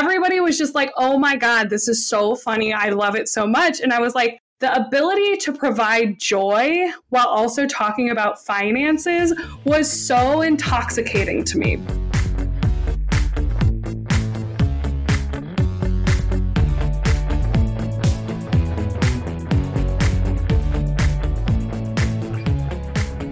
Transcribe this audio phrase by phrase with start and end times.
[0.00, 2.72] everybody was just like, oh my God, this is so funny.
[2.72, 3.80] I love it so much.
[3.80, 9.34] And I was like, the ability to provide joy while also talking about finances
[9.64, 11.76] was so intoxicating to me.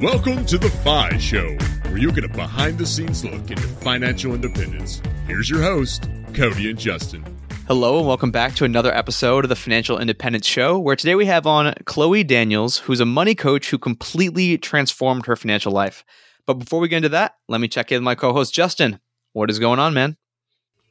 [0.03, 1.57] Welcome to The FI Show,
[1.91, 5.01] where you get a behind the scenes look into financial independence.
[5.27, 7.25] Here's your host, Cody and Justin.
[7.67, 11.27] Hello, and welcome back to another episode of the Financial Independence Show, where today we
[11.27, 16.05] have on Chloe Daniels, who's a money coach who completely transformed her financial life.
[16.47, 19.01] But before we get into that, let me check in with my co host, Justin.
[19.33, 20.17] What is going on, man?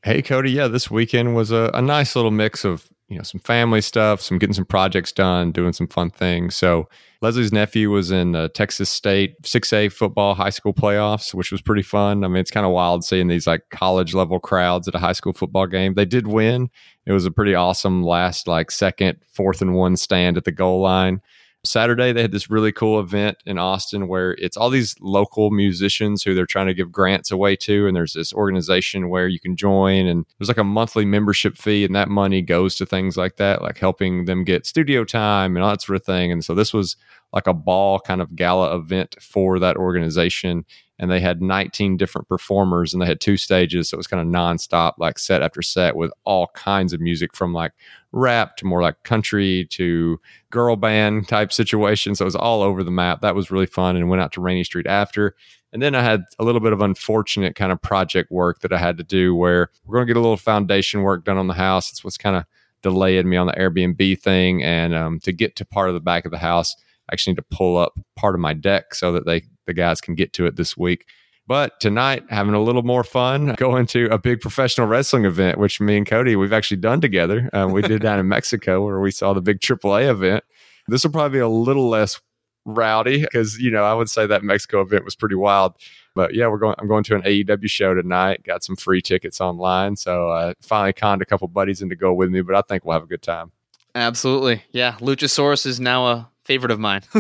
[0.04, 0.52] Hey, Cody.
[0.52, 4.22] Yeah, this weekend was a, a nice little mix of you know some family stuff,
[4.22, 6.56] some getting some projects done, doing some fun things.
[6.56, 6.90] So
[7.22, 11.84] Leslie's nephew was in the Texas State 6A football high school playoffs, which was pretty
[11.84, 12.24] fun.
[12.24, 15.14] I mean, it's kind of wild seeing these like college level crowds at a high
[15.14, 15.94] school football game.
[15.94, 16.70] They did win.
[17.06, 20.82] It was a pretty awesome last like second, fourth and one stand at the goal
[20.82, 21.22] line.
[21.66, 26.24] Saturday, they had this really cool event in Austin where it's all these local musicians
[26.24, 27.88] who they're trying to give grants away to.
[27.88, 31.84] And there's this organization where you can join, and there's like a monthly membership fee,
[31.84, 35.64] and that money goes to things like that, like helping them get studio time and
[35.64, 36.32] all that sort of thing.
[36.32, 36.96] And so this was
[37.34, 40.64] like a ball kind of gala event for that organization
[41.00, 44.22] and they had 19 different performers and they had two stages so it was kind
[44.22, 47.72] of nonstop like set after set with all kinds of music from like
[48.12, 52.84] rap to more like country to girl band type situations so it was all over
[52.84, 53.22] the map.
[53.22, 55.36] That was really fun and went out to Rainey Street after.
[55.74, 58.78] And then i had a little bit of unfortunate kind of project work that i
[58.78, 61.54] had to do where we're going to get a little foundation work done on the
[61.54, 61.92] house.
[61.92, 62.46] It's what's kind of
[62.82, 66.26] delaying me on the airbnb thing and um, to get to part of the back
[66.26, 66.76] of the house
[67.10, 70.02] I actually need to pull up part of my deck so that they the guys
[70.02, 71.06] can get to it this week.
[71.48, 75.80] But tonight, having a little more fun, going to a big professional wrestling event, which
[75.80, 77.50] me and Cody we've actually done together.
[77.54, 80.44] Um, we did down in Mexico where we saw the big AAA event.
[80.88, 82.20] This will probably be a little less
[82.66, 85.74] rowdy because you know I would say that Mexico event was pretty wild.
[86.16, 86.76] But yeah, we're going.
[86.80, 88.44] I'm going to an AEW show tonight.
[88.44, 91.96] Got some free tickets online, so I uh, finally conned a couple buddies in to
[91.96, 92.42] go with me.
[92.42, 93.52] But I think we'll have a good time.
[93.96, 94.94] Absolutely, yeah.
[95.00, 97.02] Luchasaurus is now a favorite of mine.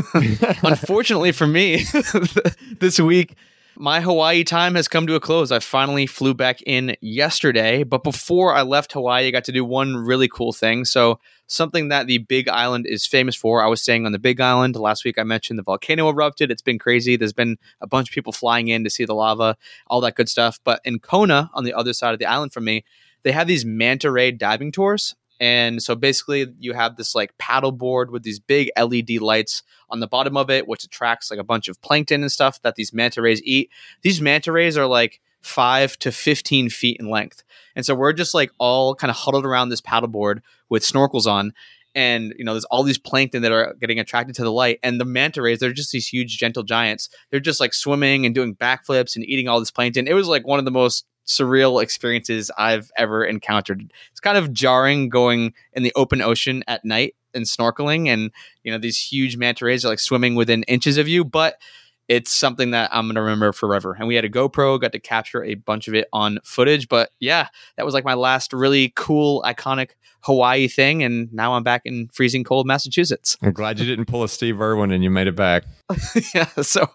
[0.63, 1.83] Unfortunately for me,
[2.79, 3.35] this week,
[3.75, 5.51] my Hawaii time has come to a close.
[5.51, 9.65] I finally flew back in yesterday, but before I left Hawaii, I got to do
[9.65, 10.85] one really cool thing.
[10.85, 13.61] So, something that the Big Island is famous for.
[13.61, 14.77] I was staying on the Big Island.
[14.77, 16.49] Last week, I mentioned the volcano erupted.
[16.49, 17.17] It's been crazy.
[17.17, 20.29] There's been a bunch of people flying in to see the lava, all that good
[20.29, 20.59] stuff.
[20.63, 22.85] But in Kona, on the other side of the island from me,
[23.23, 25.15] they have these manta ray diving tours.
[25.39, 29.99] And so basically, you have this like paddle board with these big LED lights on
[29.99, 32.93] the bottom of it, which attracts like a bunch of plankton and stuff that these
[32.93, 33.69] manta rays eat.
[34.01, 37.43] These manta rays are like five to 15 feet in length.
[37.75, 41.27] And so we're just like all kind of huddled around this paddle board with snorkels
[41.27, 41.53] on.
[41.95, 44.99] And you know, there's all these plankton that are getting attracted to the light, and
[44.99, 45.59] the manta rays.
[45.59, 47.09] They're just these huge, gentle giants.
[47.31, 50.07] They're just like swimming and doing backflips and eating all this plankton.
[50.07, 53.91] It was like one of the most surreal experiences I've ever encountered.
[54.11, 58.31] It's kind of jarring going in the open ocean at night and snorkeling, and
[58.63, 61.59] you know these huge manta rays are like swimming within inches of you, but
[62.07, 63.95] it's something that I'm gonna remember forever.
[63.97, 66.87] And we had a GoPro, got to capture a bunch of it on footage.
[66.87, 71.63] But yeah, that was like my last really cool, iconic Hawaii thing, and now I'm
[71.63, 73.37] back in freezing cold Massachusetts.
[73.41, 75.63] I'm glad you didn't pull a Steve Irwin and you made it back.
[76.33, 76.89] yeah, so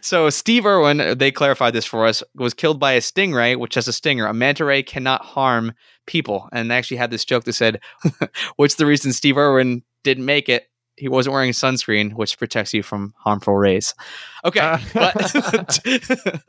[0.00, 3.88] so Steve Irwin, they clarified this for us, was killed by a stingray, which has
[3.88, 4.26] a stinger.
[4.26, 5.72] A manta ray cannot harm
[6.06, 6.48] people.
[6.52, 7.80] And they actually had this joke that said,
[8.56, 10.64] "What's the reason Steve Irwin didn't make it?
[10.96, 13.94] He wasn't wearing sunscreen, which protects you from harmful rays."
[14.44, 14.78] Okay, uh.
[14.94, 15.80] but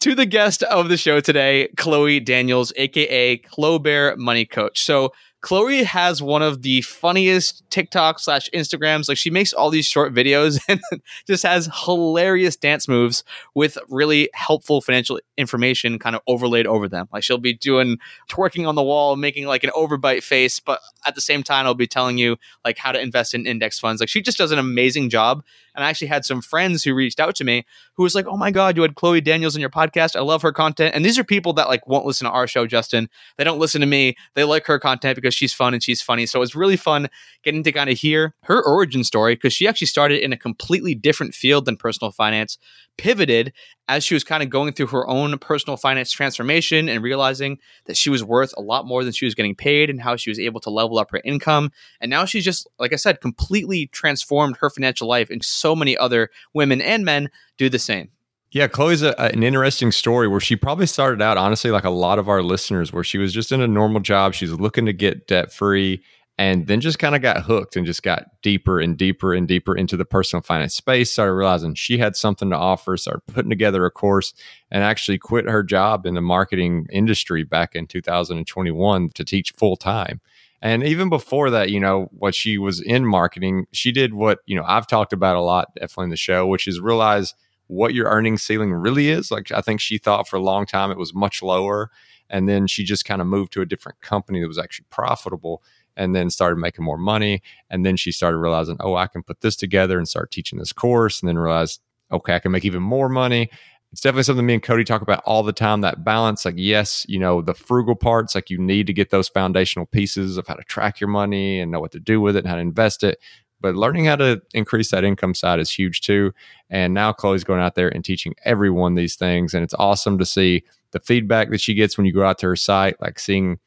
[0.00, 4.80] to the guest of the show today, Chloe Daniels, aka Clo Bare Money Coach.
[4.80, 9.08] So Chloe has one of the funniest TikTok slash Instagrams.
[9.08, 10.80] Like she makes all these short videos and
[11.26, 13.22] just has hilarious dance moves
[13.54, 17.08] with really helpful financial information kind of overlaid over them.
[17.12, 17.98] Like she'll be doing
[18.28, 21.74] twerking on the wall, making like an overbite face, but at the same time, I'll
[21.74, 24.00] be telling you like how to invest in index funds.
[24.00, 25.44] Like she just does an amazing job.
[25.78, 27.64] And I actually had some friends who reached out to me
[27.94, 30.16] who was like, "Oh my god, you had Chloe Daniels in your podcast.
[30.16, 32.66] I love her content." And these are people that like won't listen to our show,
[32.66, 33.08] Justin.
[33.36, 34.16] They don't listen to me.
[34.34, 36.26] They like her content because she's fun and she's funny.
[36.26, 37.08] So it was really fun
[37.44, 40.96] getting to kind of hear her origin story because she actually started in a completely
[40.96, 42.58] different field than personal finance,
[42.96, 43.52] pivoted
[43.88, 47.96] as she was kind of going through her own personal finance transformation and realizing that
[47.96, 50.38] she was worth a lot more than she was getting paid and how she was
[50.38, 51.72] able to level up her income.
[52.00, 55.30] And now she's just, like I said, completely transformed her financial life.
[55.30, 58.10] And so many other women and men do the same.
[58.50, 62.18] Yeah, Chloe's a, an interesting story where she probably started out, honestly, like a lot
[62.18, 64.32] of our listeners, where she was just in a normal job.
[64.32, 66.02] She's looking to get debt free
[66.38, 69.76] and then just kind of got hooked and just got deeper and deeper and deeper
[69.76, 71.10] into the personal finance space.
[71.10, 74.32] Started realizing she had something to offer, started putting together a course,
[74.70, 79.76] and actually quit her job in the marketing industry back in 2021 to teach full
[79.76, 80.20] time.
[80.62, 84.56] And even before that, you know, what she was in marketing, she did what, you
[84.56, 87.34] know, I've talked about a lot, definitely in the show, which is realize
[87.66, 89.30] what your earning ceiling really is.
[89.30, 91.90] Like I think she thought for a long time it was much lower.
[92.30, 95.62] And then she just kind of moved to a different company that was actually profitable
[95.98, 97.42] and then started making more money.
[97.68, 100.72] And then she started realizing, oh, I can put this together and start teaching this
[100.72, 101.20] course.
[101.20, 101.80] And then realized,
[102.10, 103.50] okay, I can make even more money.
[103.92, 106.44] It's definitely something me and Cody talk about all the time that balance.
[106.44, 110.36] Like, yes, you know, the frugal parts, like you need to get those foundational pieces
[110.36, 112.56] of how to track your money and know what to do with it and how
[112.56, 113.18] to invest it
[113.60, 116.32] but learning how to increase that income side is huge too.
[116.70, 119.54] And now Chloe's going out there and teaching everyone these things.
[119.54, 122.46] And it's awesome to see the feedback that she gets when you go out to
[122.46, 123.58] her site, like seeing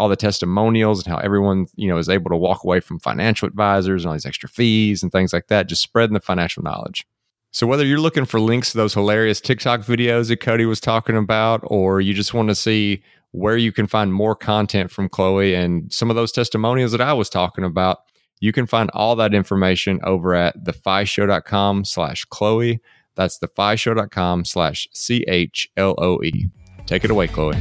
[0.00, 3.46] all the testimonials and how everyone, you know, is able to walk away from financial
[3.46, 7.06] advisors and all these extra fees and things like that, just spreading the financial knowledge.
[7.52, 11.16] So whether you're looking for links to those hilarious TikTok videos that Cody was talking
[11.16, 13.02] about, or you just want to see
[13.32, 17.12] where you can find more content from Chloe and some of those testimonials that I
[17.12, 17.98] was talking about,
[18.40, 22.80] you can find all that information over at thefishow.com slash Chloe.
[23.16, 26.48] That's thefishow.com slash C H L O E.
[26.86, 27.60] Take it away, Chloe.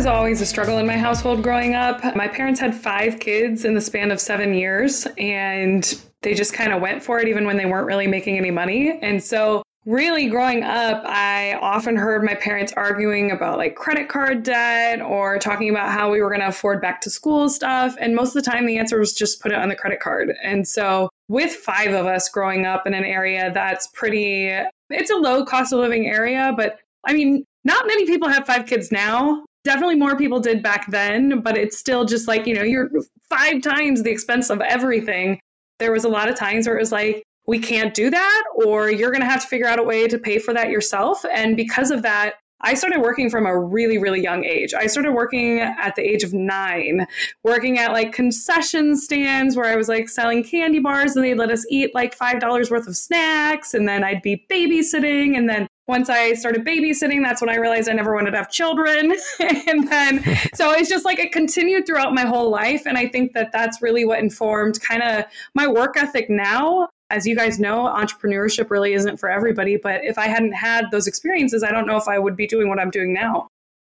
[0.00, 2.02] Was always a struggle in my household growing up.
[2.16, 6.72] My parents had five kids in the span of seven years, and they just kind
[6.72, 8.98] of went for it even when they weren't really making any money.
[9.02, 14.42] And so really growing up, I often heard my parents arguing about like credit card
[14.42, 17.94] debt or talking about how we were going to afford back to school stuff.
[18.00, 20.32] And most of the time, the answer was just put it on the credit card.
[20.42, 24.46] And so, with five of us growing up in an area that's pretty,
[24.88, 28.64] it's a low cost of living area, but I mean, not many people have five
[28.64, 29.44] kids now.
[29.64, 32.90] Definitely more people did back then, but it's still just like, you know, you're
[33.28, 35.38] five times the expense of everything.
[35.78, 38.90] There was a lot of times where it was like, we can't do that, or
[38.90, 41.24] you're going to have to figure out a way to pay for that yourself.
[41.32, 44.74] And because of that, I started working from a really, really young age.
[44.74, 47.06] I started working at the age of nine,
[47.42, 51.50] working at like concession stands where I was like selling candy bars and they'd let
[51.50, 53.72] us eat like $5 worth of snacks.
[53.72, 55.38] And then I'd be babysitting.
[55.38, 58.50] And then once I started babysitting, that's when I realized I never wanted to have
[58.50, 59.12] children.
[59.66, 60.22] and then,
[60.54, 62.86] so it's just like it continued throughout my whole life.
[62.86, 67.26] And I think that that's really what informed kind of my work ethic now as
[67.26, 69.76] you guys know, entrepreneurship really isn't for everybody.
[69.76, 72.68] But if I hadn't had those experiences, I don't know if I would be doing
[72.68, 73.48] what I'm doing now.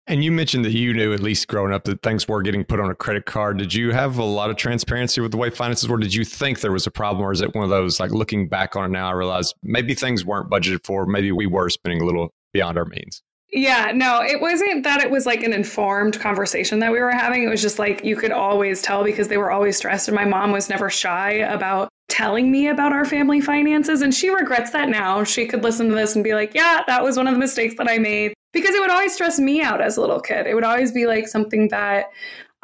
[0.08, 2.80] And you mentioned that you knew, at least growing up, that things were getting put
[2.80, 3.58] on a credit card.
[3.58, 5.98] Did you have a lot of transparency with the way finances were?
[5.98, 8.48] Did you think there was a problem, or is it one of those like looking
[8.48, 12.00] back on it now, I realize maybe things weren't budgeted for, maybe we were spending
[12.00, 13.22] a little beyond our means?
[13.52, 17.42] Yeah, no, it wasn't that it was like an informed conversation that we were having.
[17.42, 20.08] It was just like you could always tell because they were always stressed.
[20.08, 24.02] And my mom was never shy about telling me about our family finances.
[24.02, 25.24] And she regrets that now.
[25.24, 27.74] She could listen to this and be like, yeah, that was one of the mistakes
[27.78, 28.34] that I made.
[28.58, 30.48] Because it would always stress me out as a little kid.
[30.48, 32.06] It would always be like something that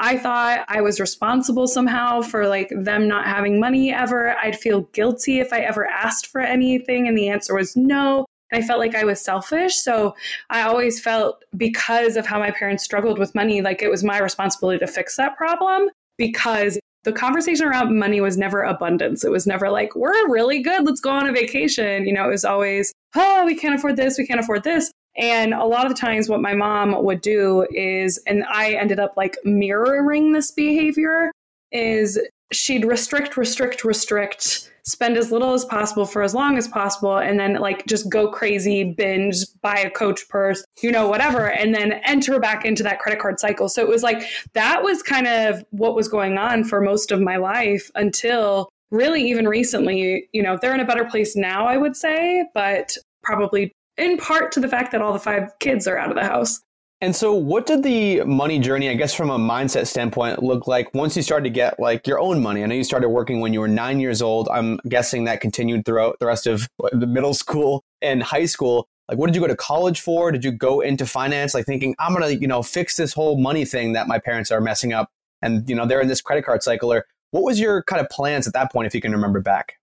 [0.00, 4.36] I thought I was responsible somehow for like them not having money ever.
[4.38, 8.26] I'd feel guilty if I ever asked for anything and the answer was no.
[8.52, 9.76] I felt like I was selfish.
[9.76, 10.16] So
[10.50, 14.18] I always felt because of how my parents struggled with money, like it was my
[14.18, 19.24] responsibility to fix that problem because the conversation around money was never abundance.
[19.24, 22.04] It was never like, we're really good, let's go on a vacation.
[22.06, 24.90] You know, it was always, oh, we can't afford this, we can't afford this.
[25.16, 29.14] And a lot of times, what my mom would do is, and I ended up
[29.16, 31.30] like mirroring this behavior,
[31.70, 32.18] is
[32.52, 37.40] she'd restrict, restrict, restrict spend as little as possible for as long as possible and
[37.40, 41.92] then like just go crazy binge buy a coach purse you know whatever and then
[42.04, 43.68] enter back into that credit card cycle.
[43.68, 47.20] So it was like that was kind of what was going on for most of
[47.20, 51.76] my life until really even recently you know they're in a better place now i
[51.76, 55.96] would say but probably in part to the fact that all the five kids are
[55.96, 56.60] out of the house
[57.04, 60.94] and so, what did the money journey, I guess, from a mindset standpoint, look like
[60.94, 62.62] once you started to get like your own money?
[62.62, 64.48] I know you started working when you were nine years old.
[64.48, 68.88] I'm guessing that continued throughout the rest of the middle school and high school.
[69.08, 70.32] Like, what did you go to college for?
[70.32, 73.38] Did you go into finance, like thinking, I'm going to, you know, fix this whole
[73.38, 75.10] money thing that my parents are messing up?
[75.42, 76.90] And, you know, they're in this credit card cycle.
[76.90, 79.74] Or what was your kind of plans at that point, if you can remember back?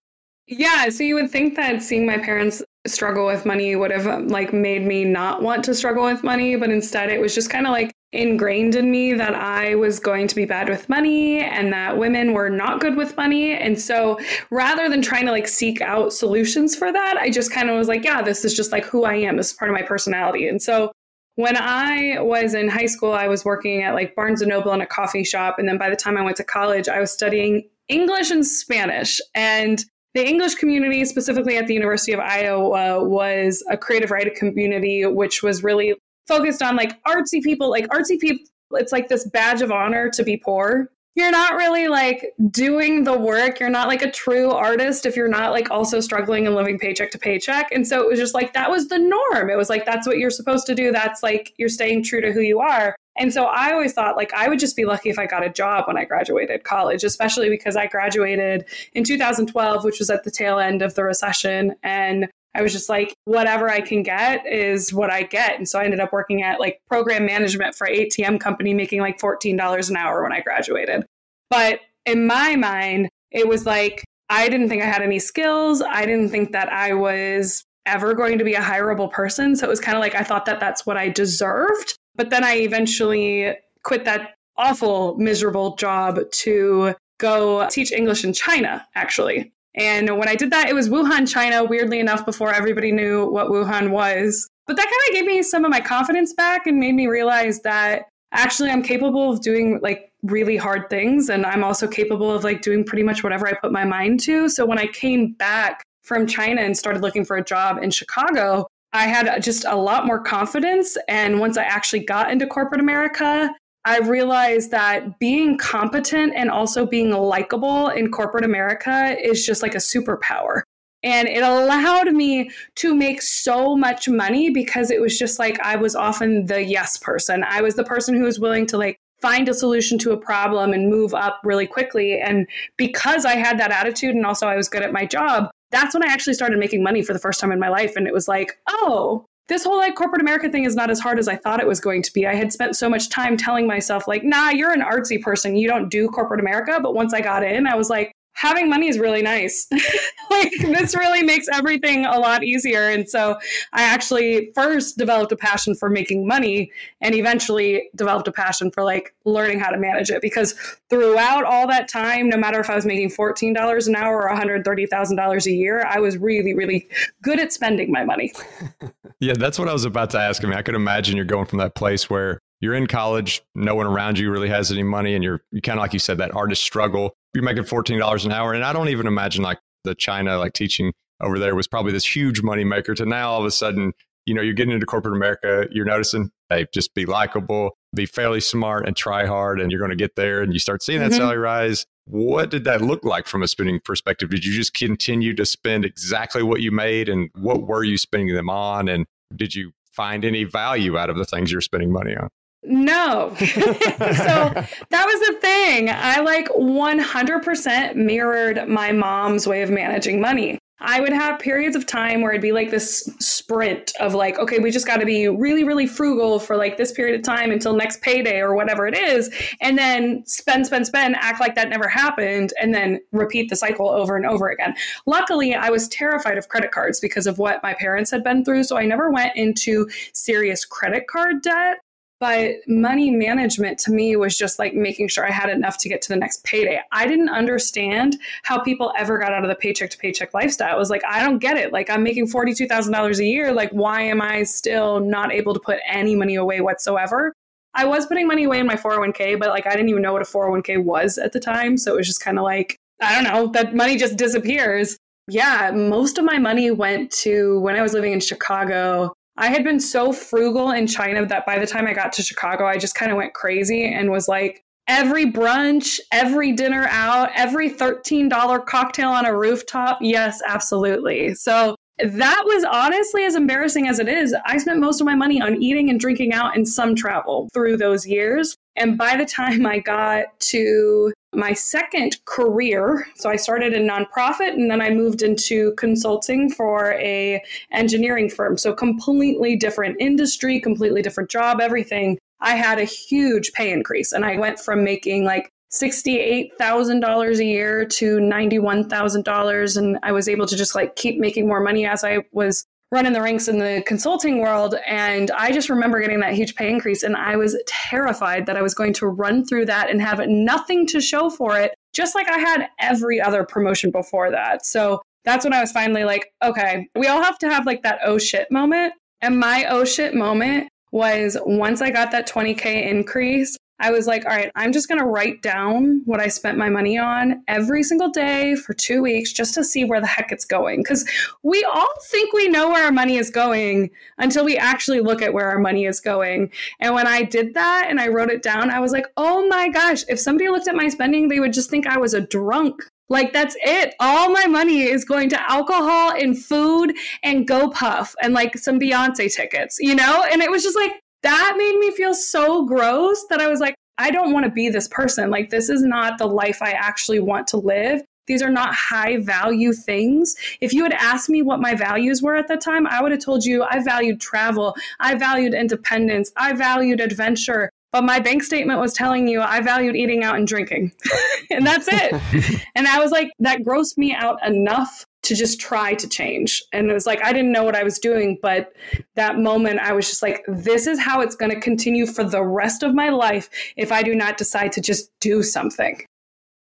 [0.52, 4.28] Yeah, so you would think that seeing my parents struggle with money would have um,
[4.28, 7.66] like made me not want to struggle with money, but instead it was just kind
[7.66, 11.72] of like ingrained in me that I was going to be bad with money and
[11.72, 13.54] that women were not good with money.
[13.54, 17.70] And so rather than trying to like seek out solutions for that, I just kind
[17.70, 19.38] of was like, yeah, this is just like who I am.
[19.38, 20.50] This is part of my personality.
[20.50, 20.92] And so
[21.36, 24.82] when I was in high school, I was working at like Barnes and Noble in
[24.82, 25.60] a coffee shop.
[25.60, 29.22] And then by the time I went to college, I was studying English and Spanish.
[29.34, 35.06] And the English community, specifically at the University of Iowa, was a creative writing community,
[35.06, 35.96] which was really
[36.28, 38.46] focused on like artsy people, like artsy people.
[38.74, 40.90] It's like this badge of honor to be poor.
[41.16, 43.60] You're not really like doing the work.
[43.60, 47.12] You're not like a true artist if you're not like also struggling and living paycheck
[47.12, 47.70] to paycheck.
[47.74, 49.50] And so it was just like that was the norm.
[49.50, 50.92] It was like that's what you're supposed to do.
[50.92, 52.96] That's like you're staying true to who you are.
[53.18, 55.50] And so I always thought like I would just be lucky if I got a
[55.50, 60.32] job when I graduated college, especially because I graduated in 2012, which was at the
[60.32, 61.76] tail end of the recession.
[61.84, 65.58] And I was just like, whatever I can get is what I get.
[65.58, 69.20] And so I ended up working at like program management for ATM company, making like
[69.20, 71.06] $14 an hour when I graduated.
[71.50, 75.82] But in my mind, it was like, I didn't think I had any skills.
[75.82, 79.56] I didn't think that I was ever going to be a hireable person.
[79.56, 81.98] So it was kind of like I thought that that's what I deserved.
[82.16, 83.54] But then I eventually
[83.84, 89.52] quit that awful, miserable job to go teach English in China, actually.
[89.76, 93.48] And when I did that, it was Wuhan, China, weirdly enough, before everybody knew what
[93.48, 94.50] Wuhan was.
[94.68, 97.62] But that kind of gave me some of my confidence back and made me realize
[97.62, 98.04] that
[98.34, 101.30] actually I'm capable of doing like really hard things.
[101.30, 104.50] And I'm also capable of like doing pretty much whatever I put my mind to.
[104.50, 108.68] So when I came back from China and started looking for a job in Chicago,
[108.94, 110.98] I had just a lot more confidence.
[111.08, 113.50] And once I actually got into corporate America,
[113.84, 119.74] I realized that being competent and also being likable in corporate America is just like
[119.74, 120.62] a superpower.
[121.04, 125.76] And it allowed me to make so much money because it was just like I
[125.76, 127.44] was often the yes person.
[127.44, 130.74] I was the person who was willing to like find a solution to a problem
[130.74, 132.20] and move up really quickly.
[132.20, 135.94] And because I had that attitude and also I was good at my job, that's
[135.94, 137.96] when I actually started making money for the first time in my life.
[137.96, 141.20] And it was like, oh, this whole like corporate America thing is not as hard
[141.20, 142.28] as I thought it was going to be.
[142.28, 145.56] I had spent so much time telling myself, like, nah, you're an artsy person.
[145.56, 146.80] You don't do corporate America.
[146.82, 149.68] But once I got in, I was like, having money is really nice.
[150.32, 152.90] like this really makes everything a lot easier.
[152.90, 153.38] And so
[153.74, 156.72] I actually first developed a passion for making money
[157.02, 160.54] and eventually developed a passion for like learning how to manage it because
[160.90, 165.46] throughout all that time, no matter if I was making $14 an hour or $130,000
[165.46, 166.88] a year, I was really, really
[167.22, 168.34] good at spending my money.
[169.20, 170.44] yeah, that's what I was about to ask.
[170.44, 173.76] I mean, I could imagine you're going from that place where you're in college, no
[173.76, 176.20] one around you really has any money, and you're you kind of like you said
[176.20, 177.16] that artist struggle.
[177.34, 180.54] You're making fourteen dollars an hour, and I don't even imagine like the China like
[180.54, 182.96] teaching over there was probably this huge money maker.
[182.96, 183.94] To now all of a sudden,
[184.26, 188.42] you know, you're getting into corporate America, you're noticing hey, just be likable, be fairly
[188.42, 190.42] smart, and try hard, and you're going to get there.
[190.42, 191.20] And you start seeing that mm-hmm.
[191.20, 191.86] salary rise.
[192.06, 194.30] What did that look like from a spending perspective?
[194.30, 198.36] Did you just continue to spend exactly what you made, and what were you spending
[198.36, 198.88] them on?
[198.88, 202.30] And did you find any value out of the things you're spending money on?
[202.64, 203.36] No.
[203.40, 205.90] so that was the thing.
[205.90, 210.60] I like 100% mirrored my mom's way of managing money.
[210.84, 214.58] I would have periods of time where it'd be like this sprint of like, okay,
[214.58, 217.76] we just got to be really, really frugal for like this period of time until
[217.76, 219.32] next payday or whatever it is.
[219.62, 223.90] And then spend, spend, spend, act like that never happened, and then repeat the cycle
[223.90, 224.74] over and over again.
[225.06, 228.64] Luckily, I was terrified of credit cards because of what my parents had been through.
[228.64, 231.78] So I never went into serious credit card debt.
[232.22, 236.04] But money management to me was just like making sure I had enough to get
[236.04, 236.80] to the next payday.
[236.92, 240.76] I didn't understand how people ever got out of the paycheck to paycheck lifestyle.
[240.76, 241.74] It was like, I don't get it.
[241.74, 243.52] Like, I'm making $42,000 a year.
[243.52, 247.34] Like, why am I still not able to put any money away whatsoever?
[247.74, 250.22] I was putting money away in my 401k, but like, I didn't even know what
[250.22, 251.76] a 401k was at the time.
[251.76, 254.96] So it was just kind of like, I don't know, that money just disappears.
[255.28, 259.14] Yeah, most of my money went to when I was living in Chicago.
[259.38, 262.66] I had been so frugal in China that by the time I got to Chicago,
[262.66, 267.70] I just kind of went crazy and was like, every brunch, every dinner out, every
[267.70, 270.00] $13 cocktail on a rooftop.
[270.02, 271.34] Yes, absolutely.
[271.34, 274.36] So that was honestly as embarrassing as it is.
[274.46, 277.78] I spent most of my money on eating and drinking out and some travel through
[277.78, 278.56] those years.
[278.76, 284.50] And by the time I got to my second career, so I started a nonprofit
[284.50, 288.58] and then I moved into consulting for a engineering firm.
[288.58, 292.18] So completely different industry, completely different job, everything.
[292.42, 297.86] I had a huge pay increase and I went from making like $68,000 a year
[297.86, 302.26] to $91,000 and I was able to just like keep making more money as I
[302.34, 304.76] was running the ranks in the consulting world.
[304.86, 307.04] And I just remember getting that huge pay increase.
[307.04, 310.86] And I was terrified that I was going to run through that and have nothing
[310.88, 314.66] to show for it, just like I had every other promotion before that.
[314.66, 318.00] So that's when I was finally like, okay, we all have to have like that
[318.04, 318.94] oh shit moment.
[319.22, 324.26] And my oh shit moment was once I got that 20K increase, I was like,
[324.26, 327.84] all right, I'm just going to write down what I spent my money on every
[327.84, 330.82] single day for two weeks just to see where the heck it's going.
[330.82, 331.10] Because
[331.44, 335.34] we all think we know where our money is going until we actually look at
[335.34, 336.52] where our money is going.
[336.80, 339.70] And when I did that and I wrote it down, I was like, oh my
[339.70, 342.84] gosh, if somebody looked at my spending, they would just think I was a drunk.
[343.10, 343.94] Like that's it.
[344.00, 349.34] All my money is going to alcohol and food and GoPuff and like some Beyonce
[349.34, 350.24] tickets, you know?
[350.32, 353.76] And it was just like, that made me feel so gross that I was like,
[353.98, 355.30] I don't want to be this person.
[355.30, 358.02] Like, this is not the life I actually want to live.
[358.28, 360.36] These are not high value things.
[360.62, 363.24] If you had asked me what my values were at that time, I would have
[363.24, 367.70] told you I valued travel, I valued independence, I valued adventure.
[367.92, 370.94] But my bank statement was telling you I valued eating out and drinking.
[371.52, 372.66] and that's it.
[372.76, 376.64] and I was like, that grossed me out enough to just try to change.
[376.74, 378.74] And it was like, I didn't know what I was doing, but
[379.16, 382.44] that moment I was just like, this is how it's going to continue for the
[382.44, 386.04] rest of my life if I do not decide to just do something.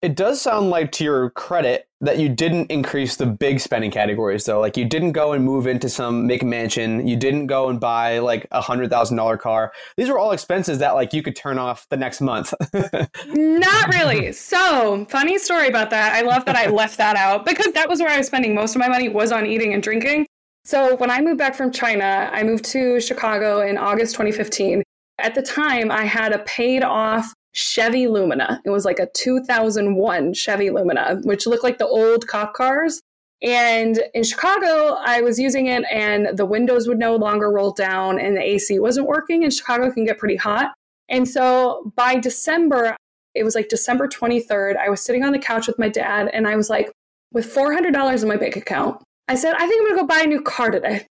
[0.01, 4.46] It does sound like, to your credit, that you didn't increase the big spending categories,
[4.46, 4.60] though.
[4.60, 7.08] Like, you didn't go and move into some McMansion.
[7.08, 9.74] You didn't go and buy like a hundred thousand dollar car.
[9.98, 12.54] These were all expenses that like you could turn off the next month.
[13.25, 14.32] Not really.
[14.34, 16.13] So, funny story about that.
[16.13, 18.75] I love that I left that out because that was where I was spending most
[18.75, 20.27] of my money was on eating and drinking.
[20.63, 24.84] So, when I moved back from China, I moved to Chicago in August 2015.
[25.18, 28.62] At the time, I had a paid off Chevy Lumina.
[28.66, 33.02] It was like a 2001 Chevy Lumina, which looked like the old cop cars.
[33.42, 38.20] And in Chicago, I was using it and the windows would no longer roll down
[38.20, 39.44] and the AC wasn't working.
[39.44, 40.72] And Chicago can get pretty hot.
[41.10, 42.96] And so by December,
[43.34, 46.48] it was like December 23rd, I was sitting on the couch with my dad and
[46.48, 46.92] I was like,
[47.34, 50.28] with $400 in my bank account, I said, I think I'm gonna go buy a
[50.28, 51.06] new car today.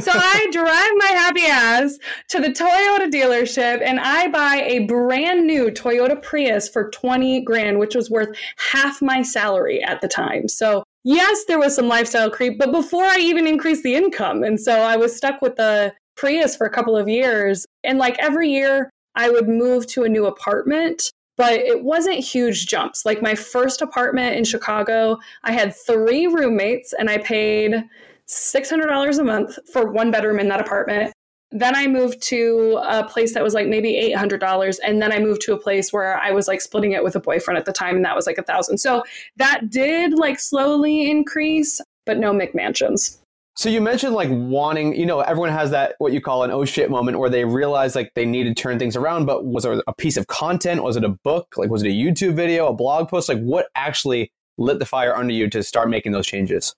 [0.00, 5.46] so I drive my happy ass to the Toyota dealership and I buy a brand
[5.46, 8.36] new Toyota Prius for 20 grand, which was worth
[8.72, 10.48] half my salary at the time.
[10.48, 14.44] So yes, there was some lifestyle creep, but before I even increased the income.
[14.44, 17.66] And so I was stuck with the Prius for a couple of years.
[17.84, 22.66] And like every year I would move to a new apartment but it wasn't huge
[22.66, 23.04] jumps.
[23.04, 27.84] Like my first apartment in Chicago, I had three roommates and I paid
[28.28, 31.12] $600 a month for one bedroom in that apartment.
[31.52, 35.42] Then I moved to a place that was like maybe $800 and then I moved
[35.42, 37.96] to a place where I was like splitting it with a boyfriend at the time
[37.96, 38.78] and that was like a thousand.
[38.78, 39.04] So
[39.36, 43.18] that did like slowly increase, but no McMansions.
[43.56, 46.66] So you mentioned like wanting, you know, everyone has that what you call an oh
[46.66, 49.24] shit moment where they realize like they need to turn things around.
[49.24, 50.82] But was it a piece of content?
[50.82, 51.54] Was it a book?
[51.56, 53.30] Like was it a YouTube video, a blog post?
[53.30, 56.74] Like what actually lit the fire under you to start making those changes?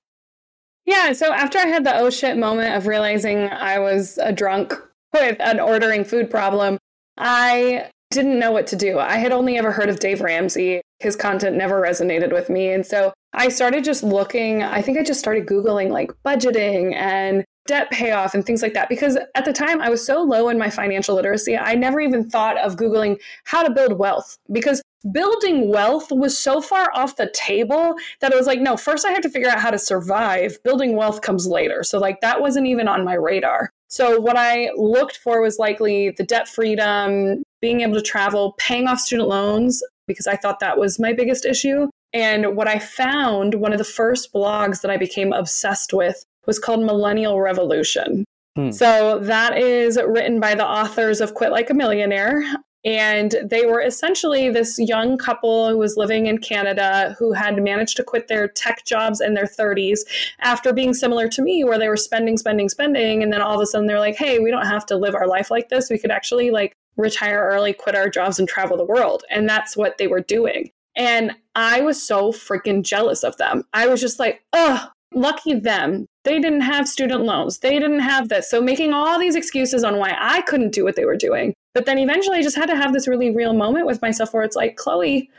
[0.86, 1.12] Yeah.
[1.12, 4.72] So after I had the oh shit moment of realizing I was a drunk
[5.12, 6.78] with an ordering food problem,
[7.16, 9.00] I didn't know what to do.
[9.00, 10.80] I had only ever heard of Dave Ramsey.
[11.00, 12.70] His content never resonated with me.
[12.70, 17.44] And so I started just looking, I think I just started Googling like budgeting and
[17.66, 20.58] debt payoff and things like that because at the time I was so low in
[20.58, 25.70] my financial literacy, I never even thought of Googling how to build wealth because building
[25.70, 29.22] wealth was so far off the table that it was like, no, first I have
[29.22, 30.58] to figure out how to survive.
[30.64, 31.84] Building wealth comes later.
[31.84, 33.70] So, like, that wasn't even on my radar.
[33.88, 38.88] So, what I looked for was likely the debt freedom, being able to travel, paying
[38.88, 41.88] off student loans because I thought that was my biggest issue.
[42.12, 46.58] And what I found, one of the first blogs that I became obsessed with was
[46.58, 48.24] called Millennial Revolution.
[48.56, 48.70] Hmm.
[48.70, 52.42] So that is written by the authors of Quit Like a Millionaire.
[52.84, 57.96] And they were essentially this young couple who was living in Canada who had managed
[57.96, 60.00] to quit their tech jobs in their 30s
[60.40, 63.22] after being similar to me, where they were spending, spending, spending.
[63.22, 65.26] And then all of a sudden they're like, hey, we don't have to live our
[65.26, 65.90] life like this.
[65.90, 69.24] We could actually like retire early, quit our jobs, and travel the world.
[69.28, 70.70] And that's what they were doing.
[70.98, 73.64] And I was so freaking jealous of them.
[73.72, 76.06] I was just like, oh, lucky them.
[76.24, 77.60] They didn't have student loans.
[77.60, 78.50] They didn't have this.
[78.50, 81.54] So making all these excuses on why I couldn't do what they were doing.
[81.72, 84.42] But then eventually I just had to have this really real moment with myself where
[84.42, 85.30] it's like, Chloe,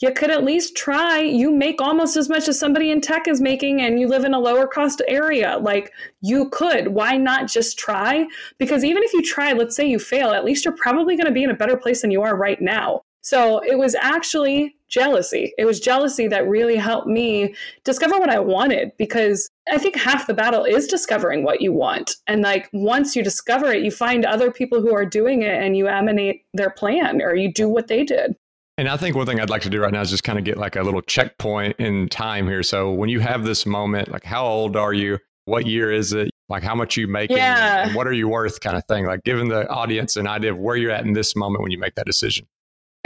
[0.00, 1.20] you could at least try.
[1.20, 4.34] You make almost as much as somebody in tech is making, and you live in
[4.34, 5.56] a lower cost area.
[5.58, 6.88] Like, you could.
[6.88, 8.26] Why not just try?
[8.58, 11.32] Because even if you try, let's say you fail, at least you're probably going to
[11.32, 13.00] be in a better place than you are right now.
[13.22, 15.52] So it was actually jealousy.
[15.58, 20.26] It was jealousy that really helped me discover what I wanted because I think half
[20.26, 22.16] the battle is discovering what you want.
[22.26, 25.76] And like once you discover it, you find other people who are doing it and
[25.76, 28.36] you emanate their plan or you do what they did.
[28.78, 30.44] And I think one thing I'd like to do right now is just kind of
[30.44, 32.62] get like a little checkpoint in time here.
[32.62, 35.18] So when you have this moment, like how old are you?
[35.46, 36.30] What year is it?
[36.48, 37.38] Like how much are you making?
[37.38, 37.94] Yeah.
[37.94, 39.06] what are you worth kind of thing?
[39.06, 41.78] Like giving the audience an idea of where you're at in this moment when you
[41.78, 42.46] make that decision.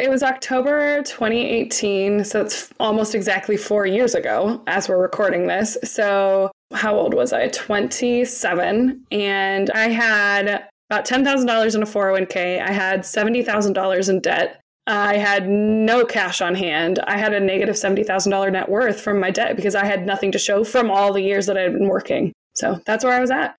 [0.01, 5.77] It was October 2018, so it's almost exactly four years ago as we're recording this.
[5.85, 7.49] So, how old was I?
[7.49, 9.05] 27.
[9.11, 12.63] And I had about $10,000 in a 401k.
[12.63, 14.61] I had $70,000 in debt.
[14.87, 16.99] I had no cash on hand.
[17.01, 20.39] I had a negative $70,000 net worth from my debt because I had nothing to
[20.39, 22.33] show from all the years that I had been working.
[22.55, 23.55] So, that's where I was at.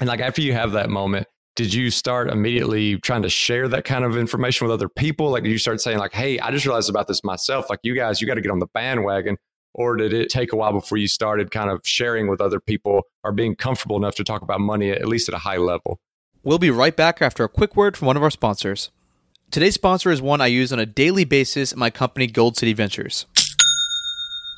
[0.00, 3.84] And like after you have that moment, did you start immediately trying to share that
[3.84, 5.30] kind of information with other people?
[5.30, 7.70] Like, did you start saying, like, hey, I just realized about this myself?
[7.70, 9.36] Like, you guys, you got to get on the bandwagon.
[9.76, 13.02] Or did it take a while before you started kind of sharing with other people
[13.24, 15.98] or being comfortable enough to talk about money, at least at a high level?
[16.44, 18.90] We'll be right back after a quick word from one of our sponsors.
[19.50, 22.72] Today's sponsor is one I use on a daily basis at my company, Gold City
[22.72, 23.26] Ventures.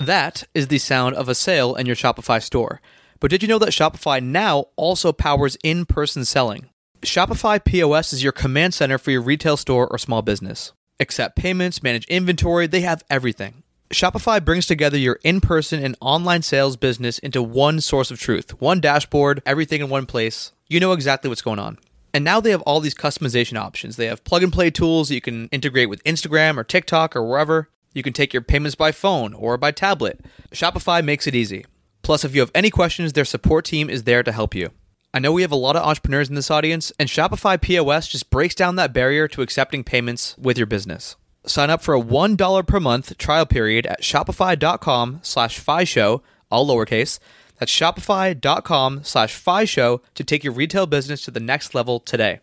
[0.01, 2.83] That is the sound of a sale in your Shopify store.
[3.19, 6.69] But did you know that Shopify now also powers in person selling?
[7.03, 10.73] Shopify POS is your command center for your retail store or small business.
[10.99, 13.63] Accept payments, manage inventory, they have everything.
[13.91, 18.61] Shopify brings together your in person and online sales business into one source of truth,
[18.61, 20.53] one dashboard, everything in one place.
[20.69, 21.79] You know exactly what's going on.
[22.15, 23.97] And now they have all these customization options.
[23.97, 27.23] They have plug and play tools that you can integrate with Instagram or TikTok or
[27.23, 27.69] wherever.
[27.93, 30.25] You can take your payments by phone or by tablet.
[30.51, 31.67] Shopify makes it easy.
[32.03, 34.71] Plus, if you have any questions, their support team is there to help you.
[35.17, 38.29] I know we have a lot of entrepreneurs in this audience, and Shopify POS just
[38.29, 41.17] breaks down that barrier to accepting payments with your business.
[41.47, 47.19] Sign up for a $1 per month trial period at shopify.com slash show, all lowercase.
[47.59, 52.41] That's shopify.com slash show to take your retail business to the next level today.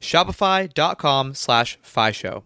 [0.00, 1.78] Shopify.com slash
[2.12, 2.44] show.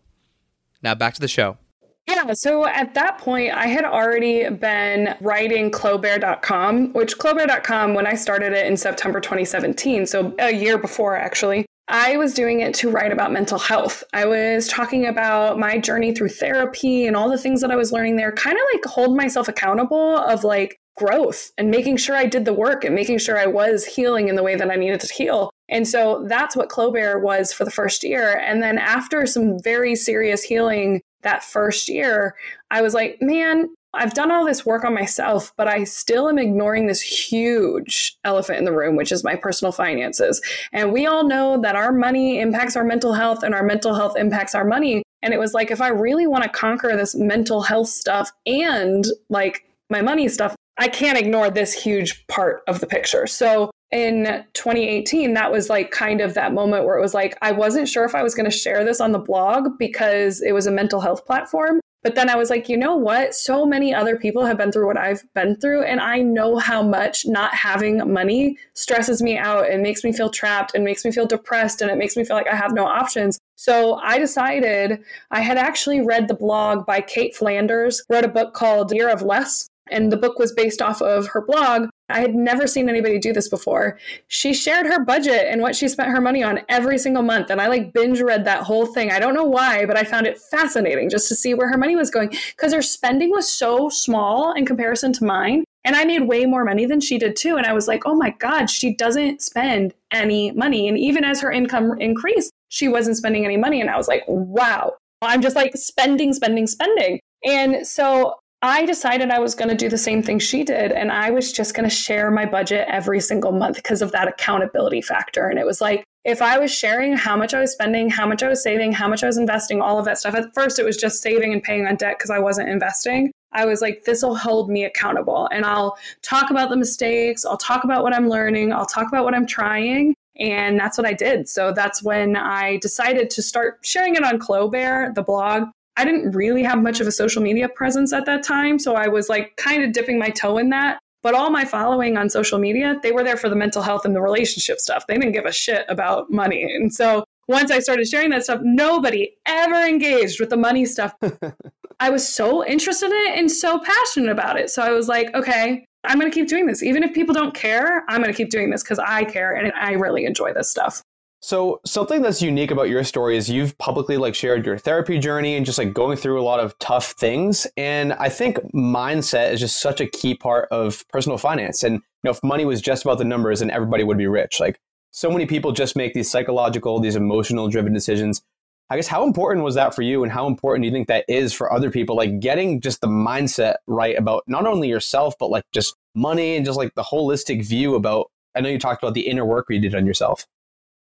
[0.81, 1.59] Now back to the show.
[2.07, 8.15] Yeah, so at that point, I had already been writing Clobare.com, which Clobare.com, when I
[8.15, 12.91] started it in September 2017, so a year before actually, I was doing it to
[12.91, 14.05] write about mental health.
[14.13, 17.93] I was talking about my journey through therapy and all the things that I was
[17.93, 22.27] learning there, kind of like hold myself accountable of like growth and making sure I
[22.27, 25.01] did the work and making sure I was healing in the way that I needed
[25.01, 25.51] to heal.
[25.69, 28.37] And so that's what Clobare was for the first year.
[28.39, 32.35] And then after some very serious healing that first year,
[32.71, 36.39] I was like, man, I've done all this work on myself, but I still am
[36.39, 40.41] ignoring this huge elephant in the room, which is my personal finances.
[40.73, 44.17] And we all know that our money impacts our mental health and our mental health
[44.17, 45.03] impacts our money.
[45.23, 49.07] And it was like, if I really want to conquer this mental health stuff and
[49.31, 53.27] like my money stuff, I can't ignore this huge part of the picture.
[53.27, 57.53] So in 2018, that was like kind of that moment where it was like, I
[57.53, 60.67] wasn't sure if I was going to share this on the blog because it was
[60.67, 61.81] a mental health platform.
[62.03, 63.35] But then I was like, you know what?
[63.35, 65.83] So many other people have been through what I've been through.
[65.83, 70.31] And I know how much not having money stresses me out and makes me feel
[70.31, 72.87] trapped and makes me feel depressed and it makes me feel like I have no
[72.87, 73.41] options.
[73.57, 75.01] So I decided
[75.33, 79.23] I had actually read the blog by Cait Flanders, wrote a book called Year of
[79.23, 79.69] Less.
[79.91, 81.89] And the book was based off of her blog.
[82.09, 83.99] I had never seen anybody do this before.
[84.29, 87.51] She shared her budget and what she spent her money on every single month.
[87.51, 89.11] And I like binge read that whole thing.
[89.11, 91.97] I don't know why, but I found it fascinating just to see where her money
[91.97, 95.65] was going because her spending was so small in comparison to mine.
[95.85, 97.57] And I made way more money than she did too.
[97.57, 100.89] And I was like, oh my God, she doesn't spend any money.
[100.89, 103.81] And even as her income increased, she wasn't spending any money.
[103.81, 107.21] And I was like, wow, I'm just like spending, spending, spending.
[107.45, 108.35] And so
[108.67, 110.93] I decided I was going to do the same thing she did.
[110.93, 114.29] And I was just going to share my budget every single month because of that
[114.29, 115.49] accountability factor.
[115.49, 118.43] And it was like, if I was sharing how much I was spending, how much
[118.43, 120.35] I was saving, how much I was investing, all of that stuff.
[120.35, 123.31] At first, it was just saving and paying on debt because I wasn't investing.
[123.53, 125.49] I was like, this will hold me accountable.
[125.53, 127.45] And I'll talk about the mistakes.
[127.45, 128.73] I'll talk about what I'm learning.
[128.73, 130.15] I'll talk about what I'm trying.
[130.39, 131.49] And that's what I did.
[131.49, 135.69] So that's when I decided to start sharing it on Clobare, the blog.
[135.97, 138.79] I didn't really have much of a social media presence at that time.
[138.79, 140.99] So I was like kind of dipping my toe in that.
[141.23, 144.15] But all my following on social media, they were there for the mental health and
[144.15, 145.07] the relationship stuff.
[145.09, 146.63] They didn't give a shit about money.
[146.63, 151.15] And so once I started sharing that stuff, nobody ever engaged with the money stuff.
[152.01, 154.71] I was so interested in it and so passionate about it.
[154.71, 156.83] So I was like, okay, I'm going to keep doing this.
[156.83, 159.73] Even if people don't care, I'm going to keep doing this because I care and
[159.75, 161.03] I really enjoy this stuff.
[161.47, 165.55] So something that's unique about your story is you've publicly like shared your therapy journey
[165.55, 167.69] and just like going through a lot of tough things.
[167.77, 171.85] And I think mindset is just such a key part of personal finance.
[171.85, 174.59] And you know, if money was just about the numbers, then everybody would be rich.
[174.59, 174.81] Like
[175.13, 178.43] so many people just make these psychological, these emotional driven decisions.
[178.91, 181.27] I guess how important was that for you and how important do you think that
[181.29, 182.17] is for other people?
[182.17, 186.67] Like getting just the mindset right about not only yourself, but like just money and
[186.67, 189.79] just like the holistic view about I know you talked about the inner work you
[189.79, 190.45] did on yourself.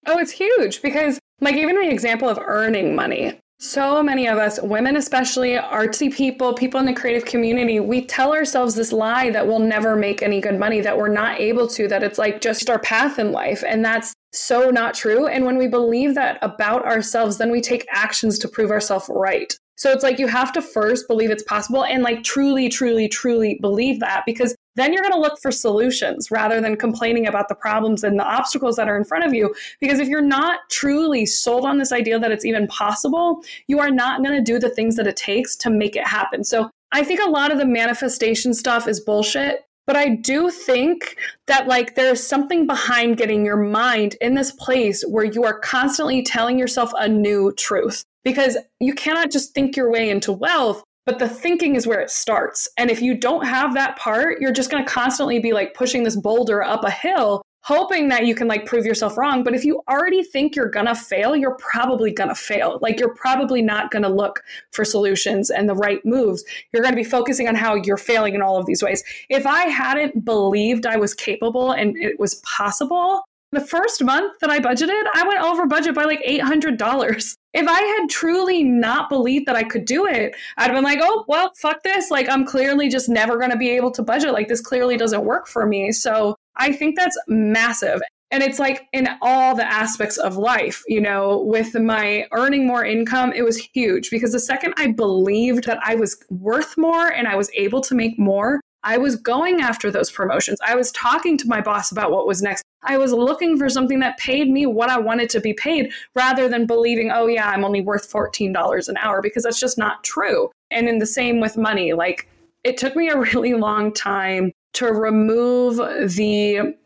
[0.06, 3.40] Oh, it's huge because, like, even the example of earning money.
[3.60, 8.34] So many of us, women especially, artsy people, people in the creative community, we tell
[8.34, 11.88] ourselves this lie that we'll never make any good money, that we're not able to,
[11.88, 13.62] that it's like just our path in life.
[13.66, 15.26] And that's so not true.
[15.28, 19.56] And when we believe that about ourselves, then we take actions to prove ourselves right.
[19.76, 23.58] So it's like you have to first believe it's possible and like truly, truly, truly
[23.60, 27.54] believe that because then you're going to look for solutions rather than complaining about the
[27.54, 29.54] problems and the obstacles that are in front of you.
[29.80, 33.90] Because if you're not truly sold on this idea that it's even possible, you are
[33.90, 36.44] not going to do the things that it takes to make it happen.
[36.44, 39.64] So I think a lot of the manifestation stuff is bullshit.
[39.86, 45.04] But I do think that like there's something behind getting your mind in this place
[45.06, 49.90] where you are constantly telling yourself a new truth because you cannot just think your
[49.90, 52.68] way into wealth but the thinking is where it starts.
[52.78, 56.02] And if you don't have that part, you're just going to constantly be like pushing
[56.02, 59.44] this boulder up a hill, hoping that you can like prove yourself wrong.
[59.44, 62.78] But if you already think you're going to fail, you're probably going to fail.
[62.80, 66.42] Like you're probably not going to look for solutions and the right moves.
[66.72, 69.04] You're going to be focusing on how you're failing in all of these ways.
[69.28, 73.22] If I hadn't believed I was capable and it was possible,
[73.54, 77.80] the first month that I budgeted, I went over budget by like $800 if I
[77.80, 81.52] had truly not believed that I could do it, I'd have been like, oh, well,
[81.56, 82.10] fuck this.
[82.10, 84.32] Like, I'm clearly just never going to be able to budget.
[84.32, 85.92] Like, this clearly doesn't work for me.
[85.92, 88.00] So I think that's massive.
[88.32, 92.84] And it's like in all the aspects of life, you know, with my earning more
[92.84, 97.28] income, it was huge because the second I believed that I was worth more and
[97.28, 100.60] I was able to make more, I was going after those promotions.
[100.64, 102.62] I was talking to my boss about what was next.
[102.82, 106.48] I was looking for something that paid me what I wanted to be paid rather
[106.48, 110.50] than believing, oh, yeah, I'm only worth $14 an hour because that's just not true.
[110.70, 112.28] And in the same with money, like
[112.62, 115.76] it took me a really long time to remove
[116.14, 116.76] the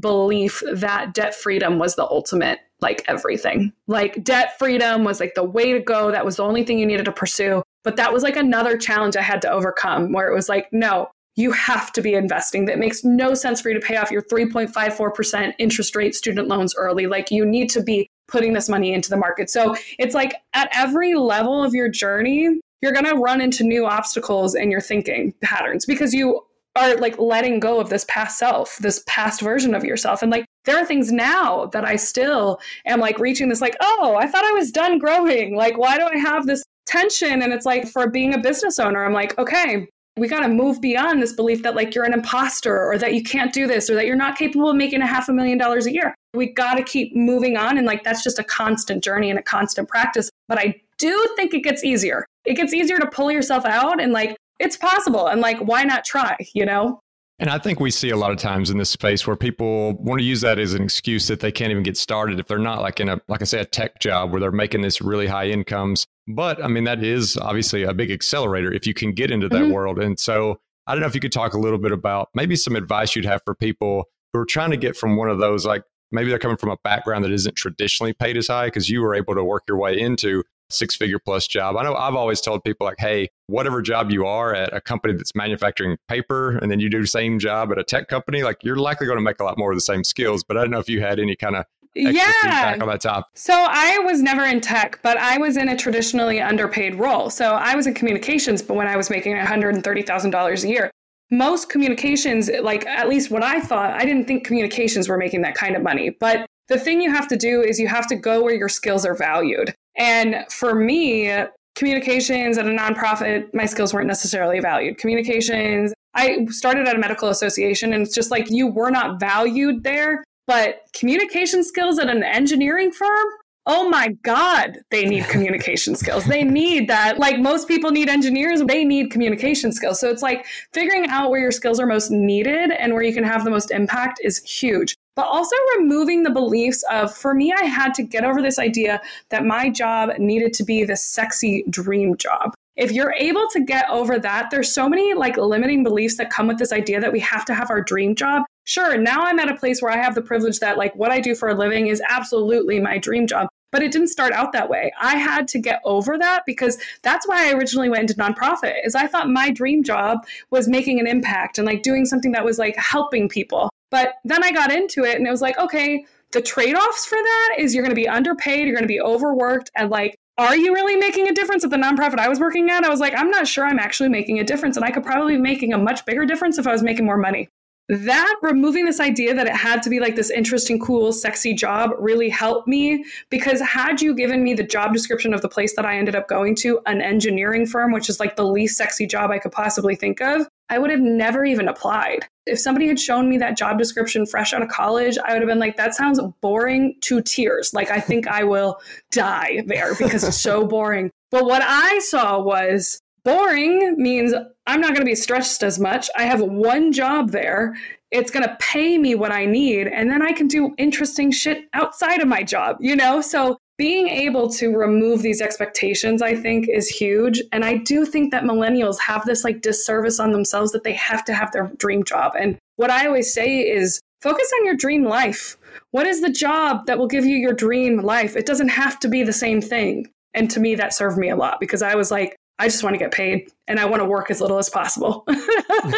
[0.00, 3.72] belief that debt freedom was the ultimate like everything.
[3.88, 6.12] Like debt freedom was like the way to go.
[6.12, 7.62] That was the only thing you needed to pursue.
[7.82, 11.08] But that was like another challenge I had to overcome where it was like, no,
[11.38, 12.64] you have to be investing.
[12.64, 16.74] That makes no sense for you to pay off your 3.54% interest rate student loans
[16.76, 17.06] early.
[17.06, 19.48] Like you need to be putting this money into the market.
[19.48, 23.86] So it's like at every level of your journey, you're going to run into new
[23.86, 26.40] obstacles in your thinking patterns because you
[26.74, 30.22] are like letting go of this past self, this past version of yourself.
[30.22, 34.16] And like there are things now that I still am like reaching this like, oh,
[34.18, 35.54] I thought I was done growing.
[35.54, 37.42] Like, why do I have this tension?
[37.42, 39.86] And it's like for being a business owner, I'm like, okay,
[40.18, 43.22] we got to move beyond this belief that like you're an imposter or that you
[43.22, 45.86] can't do this or that you're not capable of making a half a million dollars
[45.86, 46.14] a year.
[46.34, 47.78] We got to keep moving on.
[47.78, 50.30] And like that's just a constant journey and a constant practice.
[50.48, 52.26] But I do think it gets easier.
[52.44, 55.28] It gets easier to pull yourself out and like it's possible.
[55.28, 57.00] And like, why not try, you know?
[57.40, 60.18] And I think we see a lot of times in this space where people want
[60.18, 62.82] to use that as an excuse that they can't even get started if they're not
[62.82, 65.46] like in a, like I say, a tech job where they're making this really high
[65.46, 66.04] incomes.
[66.28, 69.62] But I mean, that is obviously a big accelerator if you can get into that
[69.62, 69.72] mm-hmm.
[69.72, 69.98] world.
[69.98, 72.76] And so I don't know if you could talk a little bit about maybe some
[72.76, 75.82] advice you'd have for people who are trying to get from one of those, like
[76.12, 79.14] maybe they're coming from a background that isn't traditionally paid as high because you were
[79.14, 81.76] able to work your way into six figure plus job.
[81.76, 85.14] I know I've always told people like, hey, whatever job you are at a company
[85.14, 88.58] that's manufacturing paper and then you do the same job at a tech company, like
[88.62, 90.44] you're likely going to make a lot more of the same skills.
[90.44, 92.76] But I don't know if you had any kind of yeah.
[92.80, 93.28] on that top.
[93.34, 97.30] So I was never in tech, but I was in a traditionally underpaid role.
[97.30, 100.90] So I was in communications, but when I was making $130,000 a year,
[101.30, 105.54] most communications, like at least what I thought, I didn't think communications were making that
[105.54, 106.10] kind of money.
[106.10, 109.04] But the thing you have to do is you have to go where your skills
[109.04, 109.74] are valued.
[109.96, 111.30] And for me,
[111.74, 114.98] communications at a nonprofit, my skills weren't necessarily valued.
[114.98, 119.84] Communications, I started at a medical association and it's just like you were not valued
[119.84, 120.24] there.
[120.48, 123.28] But communication skills at an engineering firm,
[123.66, 126.24] oh my God, they need communication skills.
[126.24, 127.18] They need that.
[127.18, 130.00] Like most people need engineers, they need communication skills.
[130.00, 133.24] So it's like figuring out where your skills are most needed and where you can
[133.24, 137.64] have the most impact is huge but also removing the beliefs of, for me, I
[137.64, 142.16] had to get over this idea that my job needed to be the sexy dream
[142.16, 142.54] job.
[142.76, 146.46] If you're able to get over that, there's so many like limiting beliefs that come
[146.46, 149.50] with this idea that we have to have our dream job sure, now I'm at
[149.50, 151.86] a place where I have the privilege that like what I do for a living
[151.86, 153.48] is absolutely my dream job.
[153.70, 154.92] But it didn't start out that way.
[154.98, 158.94] I had to get over that because that's why I originally went into nonprofit is
[158.94, 162.58] I thought my dream job was making an impact and like doing something that was
[162.58, 163.68] like helping people.
[163.90, 167.56] But then I got into it and it was like, okay, the trade-offs for that
[167.58, 170.72] is you're going to be underpaid, you're going to be overworked and like are you
[170.72, 172.84] really making a difference at the nonprofit I was working at?
[172.84, 174.76] I was like, I'm not sure I'm actually making a difference.
[174.76, 177.16] And I could probably be making a much bigger difference if I was making more
[177.16, 177.48] money
[177.88, 181.90] that removing this idea that it had to be like this interesting, cool, sexy job
[181.98, 185.86] really helped me because had you given me the job description of the place that
[185.86, 189.30] I ended up going to, an engineering firm, which is like the least sexy job
[189.30, 192.26] I could possibly think of, I would have never even applied.
[192.44, 195.48] If somebody had shown me that job description fresh out of college, I would have
[195.48, 197.72] been like, that sounds boring to tears.
[197.72, 198.78] Like, I think I will
[199.10, 201.10] die there because it's so boring.
[201.30, 204.32] But what I saw was boring means
[204.66, 206.08] I'm not going to be stressed as much.
[206.16, 207.76] I have one job there.
[208.10, 209.86] It's going to pay me what I need.
[209.86, 213.20] And then I can do interesting shit outside of my job, you know?
[213.20, 217.42] So being able to remove these expectations, I think, is huge.
[217.52, 221.22] And I do think that millennials have this like disservice on themselves that they have
[221.26, 222.32] to have their dream job.
[222.34, 225.58] And what I always say is focus on your dream life.
[225.90, 228.36] What is the job that will give you your dream life?
[228.36, 230.06] It doesn't have to be the same thing.
[230.32, 232.94] And to me, that served me a lot because I was like, I just want
[232.94, 235.26] to get paid and I want to work as little as possible.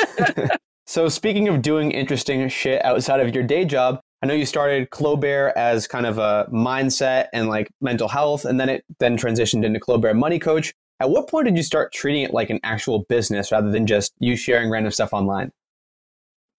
[0.87, 4.91] so, speaking of doing interesting shit outside of your day job, I know you started
[4.91, 9.65] Clobare as kind of a mindset and like mental health, and then it then transitioned
[9.65, 10.75] into Clobare Money Coach.
[11.01, 14.13] At what point did you start treating it like an actual business rather than just
[14.19, 15.51] you sharing random stuff online?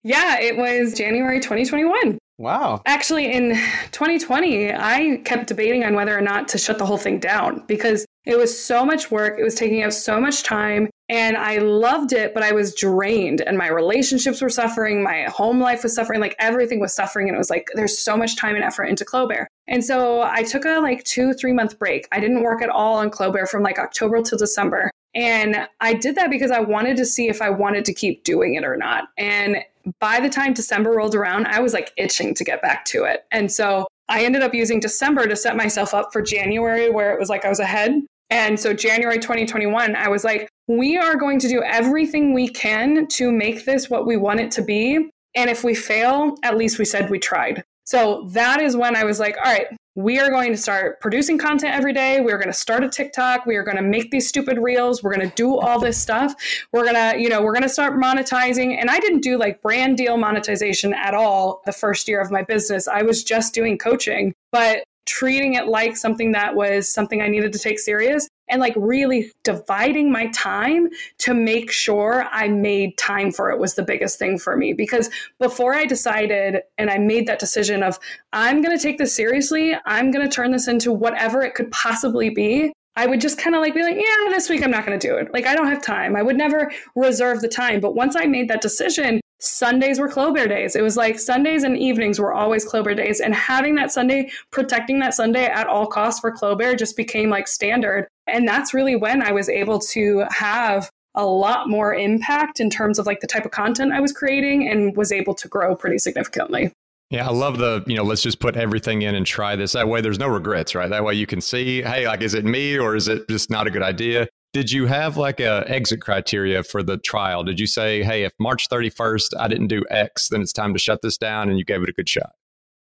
[0.03, 2.17] Yeah, it was January 2021.
[2.39, 2.81] Wow.
[2.87, 3.51] Actually, in
[3.91, 8.03] 2020, I kept debating on whether or not to shut the whole thing down because
[8.25, 9.39] it was so much work.
[9.39, 10.89] It was taking up so much time.
[11.09, 15.03] And I loved it, but I was drained and my relationships were suffering.
[15.03, 16.21] My home life was suffering.
[16.21, 17.27] Like everything was suffering.
[17.27, 19.47] And it was like, there's so much time and effort into Clobare.
[19.67, 22.07] And so I took a like two, three month break.
[22.11, 24.91] I didn't work at all on Clobare from like October till December.
[25.13, 28.55] And I did that because I wanted to see if I wanted to keep doing
[28.55, 29.09] it or not.
[29.17, 29.57] And
[29.99, 33.25] by the time December rolled around, I was like itching to get back to it.
[33.31, 37.19] And so I ended up using December to set myself up for January, where it
[37.19, 37.93] was like I was ahead.
[38.29, 43.07] And so January 2021, I was like, we are going to do everything we can
[43.07, 45.09] to make this what we want it to be.
[45.33, 47.63] And if we fail, at least we said we tried.
[47.85, 51.37] So that is when I was like, all right, we are going to start producing
[51.37, 52.21] content every day.
[52.21, 53.45] We're going to start a TikTok.
[53.45, 55.03] We are going to make these stupid reels.
[55.03, 56.33] We're going to do all this stuff.
[56.71, 58.79] We're going to, you know, we're going to start monetizing.
[58.79, 62.41] And I didn't do like brand deal monetization at all the first year of my
[62.41, 62.87] business.
[62.87, 67.51] I was just doing coaching, but treating it like something that was something I needed
[67.53, 73.31] to take serious and like really dividing my time to make sure I made time
[73.31, 74.73] for it was the biggest thing for me.
[74.73, 75.09] Because
[75.39, 77.97] before I decided and I made that decision of,
[78.33, 81.71] I'm going to take this seriously, I'm going to turn this into whatever it could
[81.71, 84.85] possibly be, I would just kind of like be like, yeah, this week I'm not
[84.85, 85.33] going to do it.
[85.33, 86.15] Like, I don't have time.
[86.15, 87.79] I would never reserve the time.
[87.79, 90.75] But once I made that decision, Sundays were Clobare days.
[90.75, 93.21] It was like Sundays and evenings were always Clobare days.
[93.21, 97.47] And having that Sunday, protecting that Sunday at all costs for Clobare just became like
[97.47, 98.07] standard.
[98.31, 102.97] And that's really when I was able to have a lot more impact in terms
[102.97, 105.97] of like the type of content I was creating and was able to grow pretty
[105.97, 106.71] significantly.
[107.09, 109.73] Yeah, I love the, you know, let's just put everything in and try this.
[109.73, 110.89] That way there's no regrets, right?
[110.89, 113.67] That way you can see, hey, like, is it me or is it just not
[113.67, 114.29] a good idea?
[114.53, 117.43] Did you have like a exit criteria for the trial?
[117.43, 120.79] Did you say, hey, if March 31st I didn't do X, then it's time to
[120.79, 122.31] shut this down and you gave it a good shot?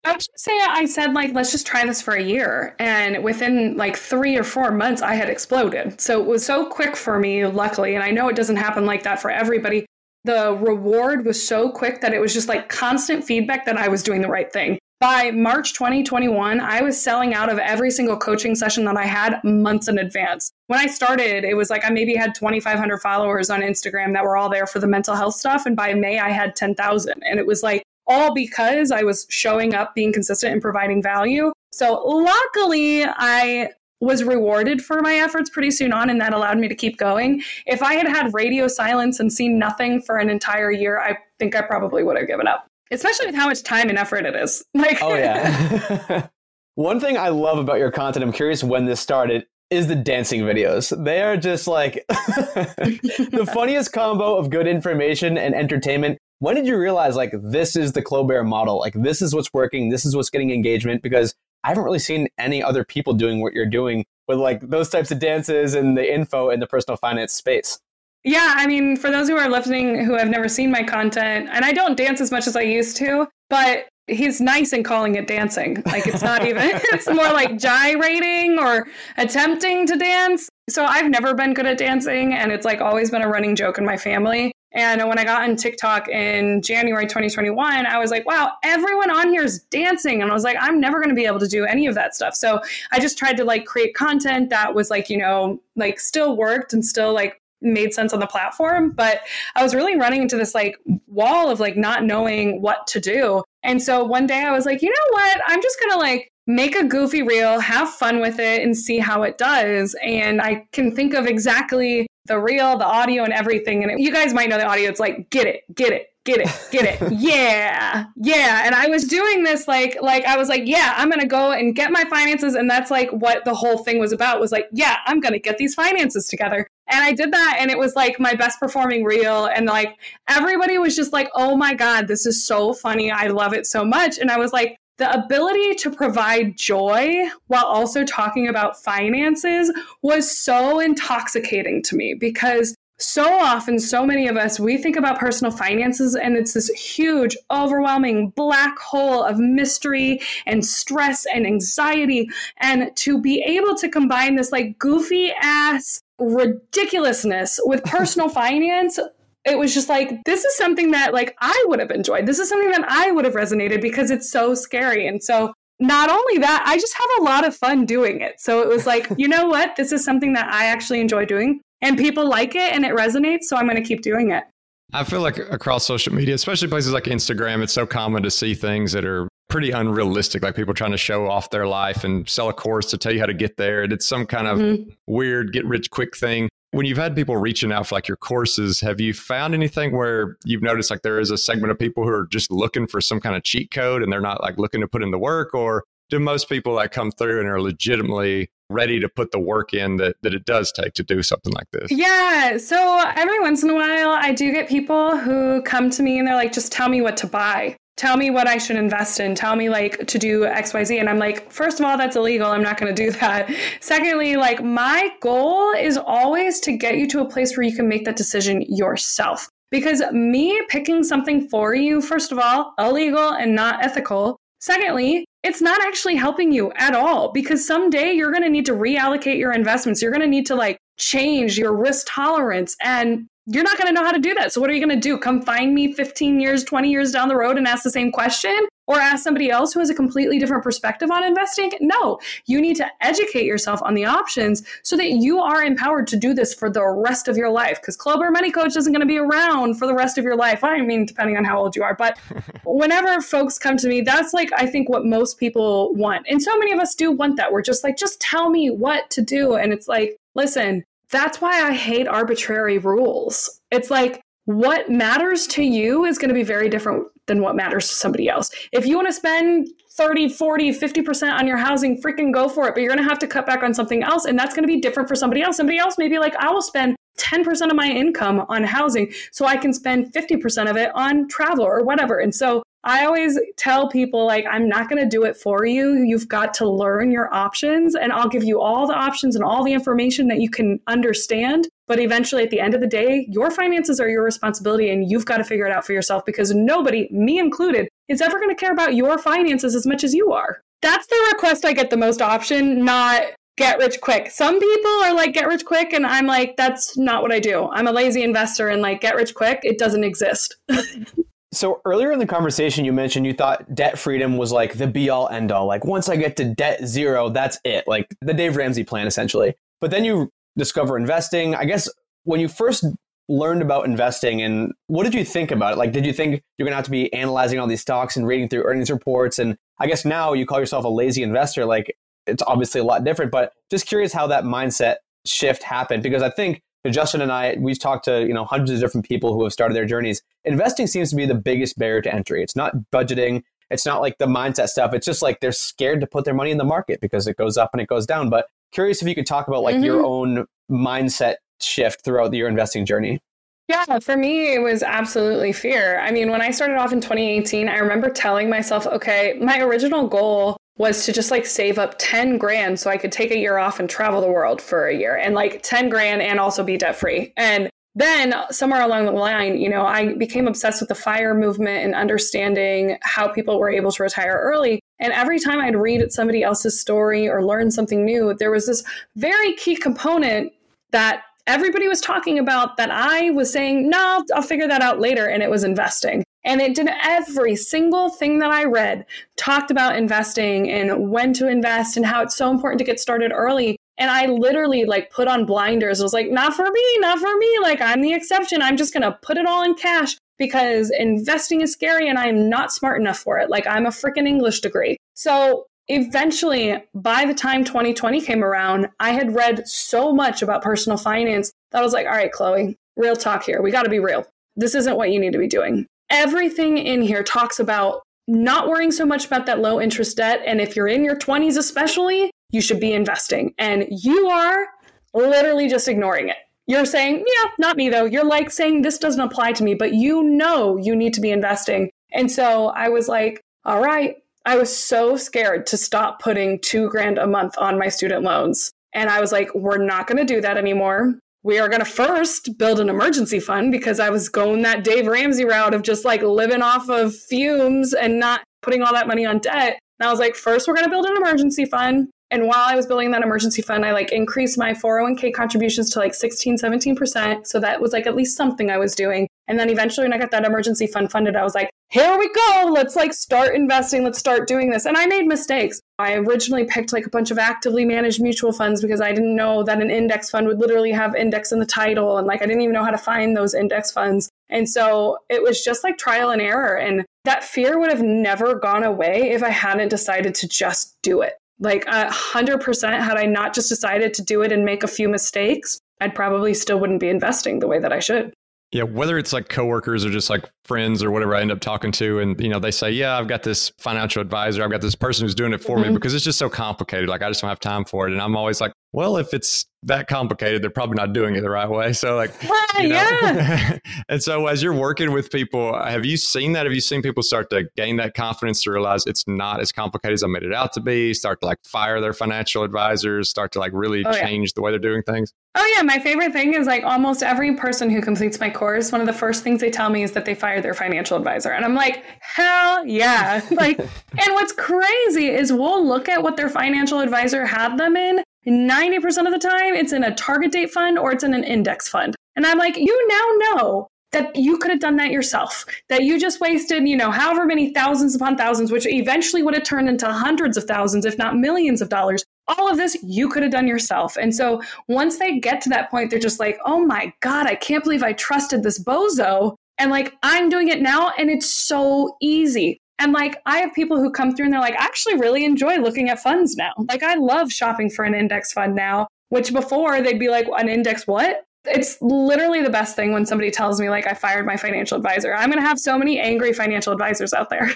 [0.04, 3.76] I would say I said like let's just try this for a year, and within
[3.76, 6.00] like three or four months, I had exploded.
[6.00, 9.02] So it was so quick for me, luckily, and I know it doesn't happen like
[9.04, 9.86] that for everybody
[10.24, 14.02] the reward was so quick that it was just like constant feedback that I was
[14.02, 14.78] doing the right thing.
[15.00, 19.42] By March 2021, I was selling out of every single coaching session that I had
[19.44, 20.50] months in advance.
[20.68, 24.36] When I started, it was like I maybe had 2,500 followers on Instagram that were
[24.36, 25.66] all there for the mental health stuff.
[25.66, 27.22] And by May, I had 10,000.
[27.22, 31.52] And it was like all because I was showing up, being consistent, and providing value.
[31.72, 36.68] So luckily, I was rewarded for my efforts pretty soon on, and that allowed me
[36.68, 37.42] to keep going.
[37.66, 41.56] If I had had radio silence and seen nothing for an entire year, I think
[41.56, 44.62] I probably would have given up, especially with how much time and effort it is.
[44.74, 46.26] Like, oh, yeah.
[46.74, 50.42] One thing I love about your content, I'm curious when this started, is the dancing
[50.42, 51.04] videos.
[51.04, 56.18] They are just like the funniest combo of good information and entertainment.
[56.40, 58.78] When did you realize like this is the Clobare model?
[58.78, 62.28] Like this is what's working, this is what's getting engagement because I haven't really seen
[62.38, 66.14] any other people doing what you're doing with like those types of dances and the
[66.14, 67.80] info in the personal finance space.
[68.24, 71.64] Yeah, I mean, for those who are listening who have never seen my content, and
[71.64, 75.26] I don't dance as much as I used to, but he's nice in calling it
[75.26, 75.82] dancing.
[75.86, 78.86] Like it's not even, it's more like gyrating or
[79.18, 80.48] attempting to dance.
[80.70, 83.76] So I've never been good at dancing, and it's like always been a running joke
[83.76, 84.52] in my family.
[84.74, 89.28] And when I got on TikTok in January 2021, I was like, wow, everyone on
[89.28, 90.20] here is dancing.
[90.20, 92.14] And I was like, I'm never going to be able to do any of that
[92.14, 92.34] stuff.
[92.34, 92.60] So
[92.90, 96.72] I just tried to like create content that was like, you know, like still worked
[96.72, 98.90] and still like made sense on the platform.
[98.90, 99.20] But
[99.54, 103.42] I was really running into this like wall of like not knowing what to do.
[103.62, 105.40] And so one day I was like, you know what?
[105.46, 108.98] I'm just going to like make a goofy reel, have fun with it, and see
[108.98, 109.96] how it does.
[110.02, 113.82] And I can think of exactly the reel, the audio, and everything.
[113.82, 114.88] And it, you guys might know the audio.
[114.88, 117.12] It's like, get it, get it, get it get it.
[117.24, 118.62] Yeah yeah.
[118.64, 121.74] And i was doing this like like i was like yeah i'm gonna go and
[121.74, 122.54] get my finances.
[122.54, 125.58] And that's like what the whole thing was about was like yeah i'm gonna get
[125.58, 126.66] these finances together.
[126.88, 129.46] And i did that and it was like my best performing reel.
[129.46, 129.96] And like
[130.28, 133.10] everybody was just like oh my god this is so funny.
[133.10, 134.18] I love it so much.
[134.18, 139.72] And i was like the ability to provide joy while also talking about finances
[140.02, 145.18] was so intoxicating to me because so often, so many of us, we think about
[145.18, 152.28] personal finances and it's this huge, overwhelming black hole of mystery and stress and anxiety.
[152.58, 159.00] And to be able to combine this like goofy ass ridiculousness with personal finance
[159.44, 162.26] it was just like this is something that like I would have enjoyed.
[162.26, 165.06] This is something that I would have resonated because it's so scary.
[165.06, 168.40] And so not only that, I just have a lot of fun doing it.
[168.40, 169.76] So it was like, you know what?
[169.76, 173.44] This is something that I actually enjoy doing and people like it and it resonates.
[173.44, 174.44] So I'm going to keep doing it.
[174.92, 178.54] I feel like across social media, especially places like Instagram, it's so common to see
[178.54, 182.48] things that are pretty unrealistic, like people trying to show off their life and sell
[182.48, 183.82] a course to tell you how to get there.
[183.82, 184.90] And it's some kind of mm-hmm.
[185.06, 188.80] weird get rich quick thing when you've had people reaching out for like your courses,
[188.80, 192.10] have you found anything where you've noticed like there is a segment of people who
[192.10, 194.88] are just looking for some kind of cheat code and they're not like looking to
[194.88, 195.54] put in the work?
[195.54, 199.72] Or do most people that come through and are legitimately ready to put the work
[199.72, 201.92] in that, that it does take to do something like this?
[201.92, 202.56] Yeah.
[202.58, 206.26] So every once in a while, I do get people who come to me and
[206.26, 209.34] they're like, just tell me what to buy tell me what I should invest in.
[209.34, 210.98] Tell me like to do XYZ.
[210.98, 212.46] And I'm like, first of all, that's illegal.
[212.48, 213.50] I'm not going to do that.
[213.80, 217.88] Secondly, like my goal is always to get you to a place where you can
[217.88, 219.48] make that decision yourself.
[219.70, 224.36] Because me picking something for you, first of all, illegal and not ethical.
[224.60, 228.72] Secondly, it's not actually helping you at all because someday you're going to need to
[228.72, 230.00] reallocate your investments.
[230.00, 233.92] You're going to need to like change your risk tolerance and you're not going to
[233.92, 234.52] know how to do that.
[234.52, 235.18] So, what are you going to do?
[235.18, 238.56] Come find me 15 years, 20 years down the road and ask the same question?
[238.86, 241.72] Or ask somebody else who has a completely different perspective on investing?
[241.80, 246.18] No, you need to educate yourself on the options so that you are empowered to
[246.18, 247.80] do this for the rest of your life.
[247.80, 250.62] Because Clobare Money Coach isn't going to be around for the rest of your life.
[250.62, 251.94] I mean, depending on how old you are.
[251.94, 252.18] But
[252.66, 256.26] whenever folks come to me, that's like, I think, what most people want.
[256.28, 257.52] And so many of us do want that.
[257.52, 259.54] We're just like, just tell me what to do.
[259.54, 260.84] And it's like, listen,
[261.14, 263.60] that's why I hate arbitrary rules.
[263.70, 267.88] It's like what matters to you is going to be very different than what matters
[267.88, 268.50] to somebody else.
[268.72, 272.74] If you want to spend 30, 40, 50% on your housing, freaking go for it.
[272.74, 274.24] But you're going to have to cut back on something else.
[274.24, 275.56] And that's going to be different for somebody else.
[275.56, 279.46] Somebody else may be like, I will spend 10% of my income on housing so
[279.46, 282.18] I can spend 50% of it on travel or whatever.
[282.18, 285.94] And so I always tell people, like, I'm not going to do it for you.
[285.94, 289.64] You've got to learn your options, and I'll give you all the options and all
[289.64, 291.68] the information that you can understand.
[291.86, 295.26] But eventually, at the end of the day, your finances are your responsibility, and you've
[295.26, 298.54] got to figure it out for yourself because nobody, me included, is ever going to
[298.54, 300.60] care about your finances as much as you are.
[300.82, 303.22] That's the request I get the most option, not
[303.56, 304.30] get rich quick.
[304.30, 307.68] Some people are like get rich quick and I'm like that's not what I do.
[307.68, 310.56] I'm a lazy investor and like get rich quick, it doesn't exist.
[311.54, 315.08] So earlier in the conversation, you mentioned you thought debt freedom was like the be
[315.10, 315.66] all end all.
[315.66, 317.86] Like once I get to debt zero, that's it.
[317.86, 319.54] Like the Dave Ramsey plan, essentially.
[319.80, 321.54] But then you discover investing.
[321.54, 321.88] I guess
[322.24, 322.84] when you first
[323.28, 325.78] learned about investing and what did you think about it?
[325.78, 328.26] Like, did you think you're going to have to be analyzing all these stocks and
[328.26, 329.38] reading through earnings reports?
[329.38, 331.64] And I guess now you call yourself a lazy investor.
[331.64, 331.96] Like,
[332.26, 334.96] it's obviously a lot different, but just curious how that mindset
[335.26, 338.80] shift happened because I think Justin and I, we've talked to you know hundreds of
[338.80, 340.22] different people who have started their journeys.
[340.44, 342.42] Investing seems to be the biggest barrier to entry.
[342.42, 343.42] It's not budgeting.
[343.70, 344.92] It's not like the mindset stuff.
[344.92, 347.56] It's just like they're scared to put their money in the market because it goes
[347.56, 348.28] up and it goes down.
[348.28, 349.84] But curious if you could talk about like mm-hmm.
[349.84, 353.20] your own mindset shift throughout your investing journey.
[353.68, 355.98] Yeah, for me, it was absolutely fear.
[355.98, 360.06] I mean, when I started off in 2018, I remember telling myself, okay, my original
[360.06, 363.58] goal was to just like save up 10 grand so I could take a year
[363.58, 366.76] off and travel the world for a year and like 10 grand and also be
[366.76, 367.32] debt free.
[367.36, 371.84] And then somewhere along the line, you know, I became obsessed with the fire movement
[371.84, 374.80] and understanding how people were able to retire early.
[374.98, 378.82] And every time I'd read somebody else's story or learn something new, there was this
[379.14, 380.52] very key component
[380.90, 385.26] that everybody was talking about that I was saying, no, I'll figure that out later.
[385.26, 386.24] And it was investing.
[386.44, 391.48] And it did every single thing that I read talked about investing and when to
[391.48, 393.76] invest and how it's so important to get started early.
[393.96, 396.00] And I literally like put on blinders.
[396.00, 397.58] I was like, not for me, not for me.
[397.62, 398.60] Like I'm the exception.
[398.60, 402.48] I'm just going to put it all in cash because investing is scary and I'm
[402.48, 403.48] not smart enough for it.
[403.48, 404.96] Like I'm a freaking English degree.
[405.14, 410.98] So eventually, by the time 2020 came around, I had read so much about personal
[410.98, 413.62] finance that I was like, all right, Chloe, real talk here.
[413.62, 414.26] We got to be real.
[414.56, 415.86] This isn't what you need to be doing.
[416.14, 420.40] Everything in here talks about not worrying so much about that low interest debt.
[420.46, 423.52] And if you're in your 20s, especially, you should be investing.
[423.58, 424.68] And you are
[425.12, 426.36] literally just ignoring it.
[426.68, 428.04] You're saying, yeah, not me though.
[428.04, 431.32] You're like saying this doesn't apply to me, but you know you need to be
[431.32, 431.90] investing.
[432.12, 434.14] And so I was like, all right.
[434.46, 438.70] I was so scared to stop putting two grand a month on my student loans.
[438.92, 441.18] And I was like, we're not going to do that anymore.
[441.44, 445.06] We are going to first build an emergency fund because I was going that Dave
[445.06, 449.26] Ramsey route of just like living off of fumes and not putting all that money
[449.26, 449.78] on debt.
[450.00, 452.08] And I was like, first, we're going to build an emergency fund.
[452.30, 455.98] And while I was building that emergency fund, I like increased my 401k contributions to
[455.98, 457.46] like 16, 17%.
[457.46, 459.28] So that was like at least something I was doing.
[459.46, 462.28] And then eventually when I got that emergency fund funded, I was like, here we
[462.32, 462.70] go.
[462.72, 464.02] Let's like start investing.
[464.02, 464.86] Let's start doing this.
[464.86, 465.80] And I made mistakes.
[465.98, 469.62] I originally picked like a bunch of actively managed mutual funds because I didn't know
[469.62, 472.18] that an index fund would literally have index in the title.
[472.18, 474.28] And like I didn't even know how to find those index funds.
[474.48, 476.76] And so it was just like trial and error.
[476.76, 481.20] And that fear would have never gone away if I hadn't decided to just do
[481.20, 481.34] it.
[481.60, 484.88] Like a hundred percent, had I not just decided to do it and make a
[484.88, 488.34] few mistakes, I'd probably still wouldn't be investing the way that I should.
[488.72, 491.92] Yeah, whether it's like coworkers or just like friends or whatever I end up talking
[491.92, 494.96] to, and you know, they say, "Yeah, I've got this financial advisor, I've got this
[494.96, 495.90] person who's doing it for mm-hmm.
[495.90, 497.08] me," because it's just so complicated.
[497.08, 499.66] Like I just don't have time for it, and I'm always like, "Well, if it's
[499.82, 502.32] that complicated, they're probably not doing it the right way." So like,
[502.78, 502.94] you know?
[502.94, 503.78] yeah.
[504.08, 506.64] and so as you're working with people, have you seen that?
[506.64, 510.14] Have you seen people start to gain that confidence to realize it's not as complicated
[510.14, 511.12] as I made it out to be?
[511.12, 514.52] Start to like fire their financial advisors, start to like really oh, change yeah.
[514.54, 515.34] the way they're doing things.
[515.56, 519.00] Oh yeah, my favorite thing is like almost every person who completes my course, one
[519.00, 521.52] of the first things they tell me is that they fired their financial advisor.
[521.52, 526.48] And I'm like, "Hell yeah." like and what's crazy is we'll look at what their
[526.48, 528.23] financial advisor had them in.
[528.46, 531.88] 90% of the time it's in a target date fund or it's in an index
[531.88, 532.14] fund.
[532.36, 535.64] And I'm like, "You now know that you could have done that yourself.
[535.88, 539.64] That you just wasted, you know, however many thousands upon thousands, which eventually would have
[539.64, 543.42] turned into hundreds of thousands, if not millions of dollars all of this you could
[543.42, 544.16] have done yourself.
[544.16, 547.54] And so once they get to that point, they're just like, oh my God, I
[547.54, 549.56] can't believe I trusted this bozo.
[549.78, 552.80] And like, I'm doing it now and it's so easy.
[552.98, 555.76] And like, I have people who come through and they're like, I actually really enjoy
[555.76, 556.72] looking at funds now.
[556.88, 560.68] Like, I love shopping for an index fund now, which before they'd be like, an
[560.68, 561.44] index what?
[561.64, 565.34] It's literally the best thing when somebody tells me, like, I fired my financial advisor.
[565.34, 567.70] I'm going to have so many angry financial advisors out there.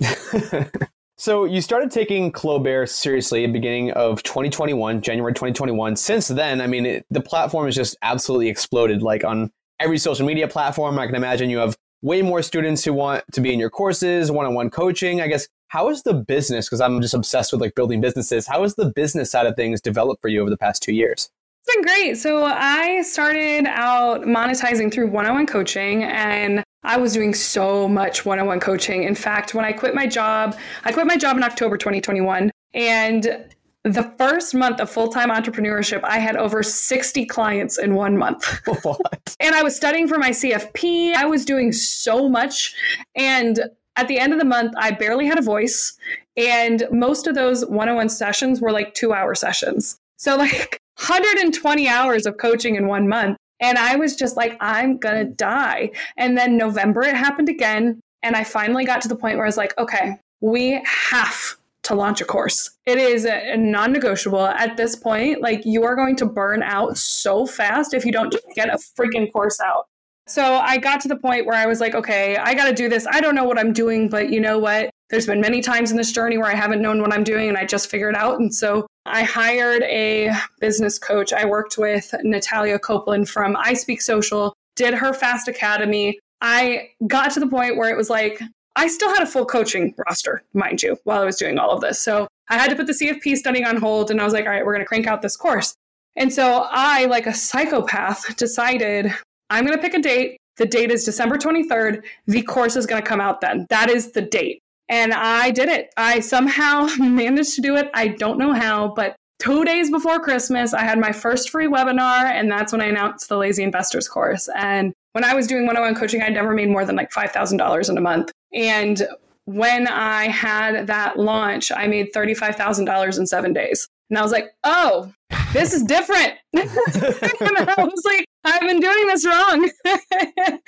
[1.16, 5.96] So you started taking Clobare seriously beginning of 2021, January 2021.
[5.96, 9.00] Since then, I mean, it, the platform has just absolutely exploded.
[9.00, 12.92] Like on every social media platform, I can imagine you have way more students who
[12.92, 15.22] want to be in your courses, one-on-one coaching.
[15.22, 16.68] I guess how is the business?
[16.68, 18.46] Because I'm just obsessed with like building businesses.
[18.46, 21.30] How has the business side of things developed for you over the past two years?
[21.66, 22.18] It's been great.
[22.18, 28.38] So I started out monetizing through one-on-one coaching and I was doing so much one
[28.38, 29.04] on one coaching.
[29.04, 32.50] In fact, when I quit my job, I quit my job in October 2021.
[32.74, 33.53] And
[33.84, 38.60] the first month of full time entrepreneurship, I had over 60 clients in one month.
[38.82, 39.36] What?
[39.40, 41.14] and I was studying for my CFP.
[41.14, 42.74] I was doing so much.
[43.14, 43.60] And
[43.96, 45.96] at the end of the month, I barely had a voice.
[46.36, 49.98] And most of those one on one sessions were like two hour sessions.
[50.16, 53.36] So, like 120 hours of coaching in one month.
[53.60, 55.92] And I was just like, I'm going to die.
[56.16, 58.00] And then November, it happened again.
[58.22, 61.94] And I finally got to the point where I was like, okay, we have to
[61.94, 62.70] launch a course.
[62.86, 63.26] It is
[63.56, 65.40] non negotiable at this point.
[65.40, 69.32] Like, you are going to burn out so fast if you don't get a freaking
[69.32, 69.86] course out.
[70.26, 72.88] So I got to the point where I was like, okay, I got to do
[72.88, 73.06] this.
[73.10, 74.90] I don't know what I'm doing, but you know what?
[75.10, 77.58] There's been many times in this journey where I haven't known what I'm doing and
[77.58, 78.40] I just figured out.
[78.40, 81.34] And so I hired a business coach.
[81.34, 86.18] I worked with Natalia Copeland from I Speak Social, did her Fast Academy.
[86.40, 88.40] I got to the point where it was like,
[88.76, 91.80] I still had a full coaching roster, mind you, while I was doing all of
[91.80, 92.00] this.
[92.00, 94.50] So I had to put the CFP studying on hold and I was like, all
[94.50, 95.74] right, we're going to crank out this course.
[96.16, 99.12] And so I, like a psychopath, decided
[99.50, 100.38] I'm going to pick a date.
[100.56, 102.04] The date is December 23rd.
[102.26, 103.66] The course is going to come out then.
[103.70, 104.60] That is the date.
[104.88, 105.92] And I did it.
[105.96, 107.90] I somehow managed to do it.
[107.94, 112.30] I don't know how, but two days before Christmas, I had my first free webinar,
[112.30, 114.48] and that's when I announced the Lazy Investors course.
[114.56, 117.10] And when I was doing one on one coaching, I'd never made more than like
[117.10, 118.30] $5,000 in a month.
[118.54, 119.06] And
[119.46, 123.88] when I had that launch, I made $35,000 in seven days.
[124.10, 125.12] And I was like, oh,
[125.52, 126.34] this is different.
[126.52, 129.70] and I was like, I've been doing this wrong.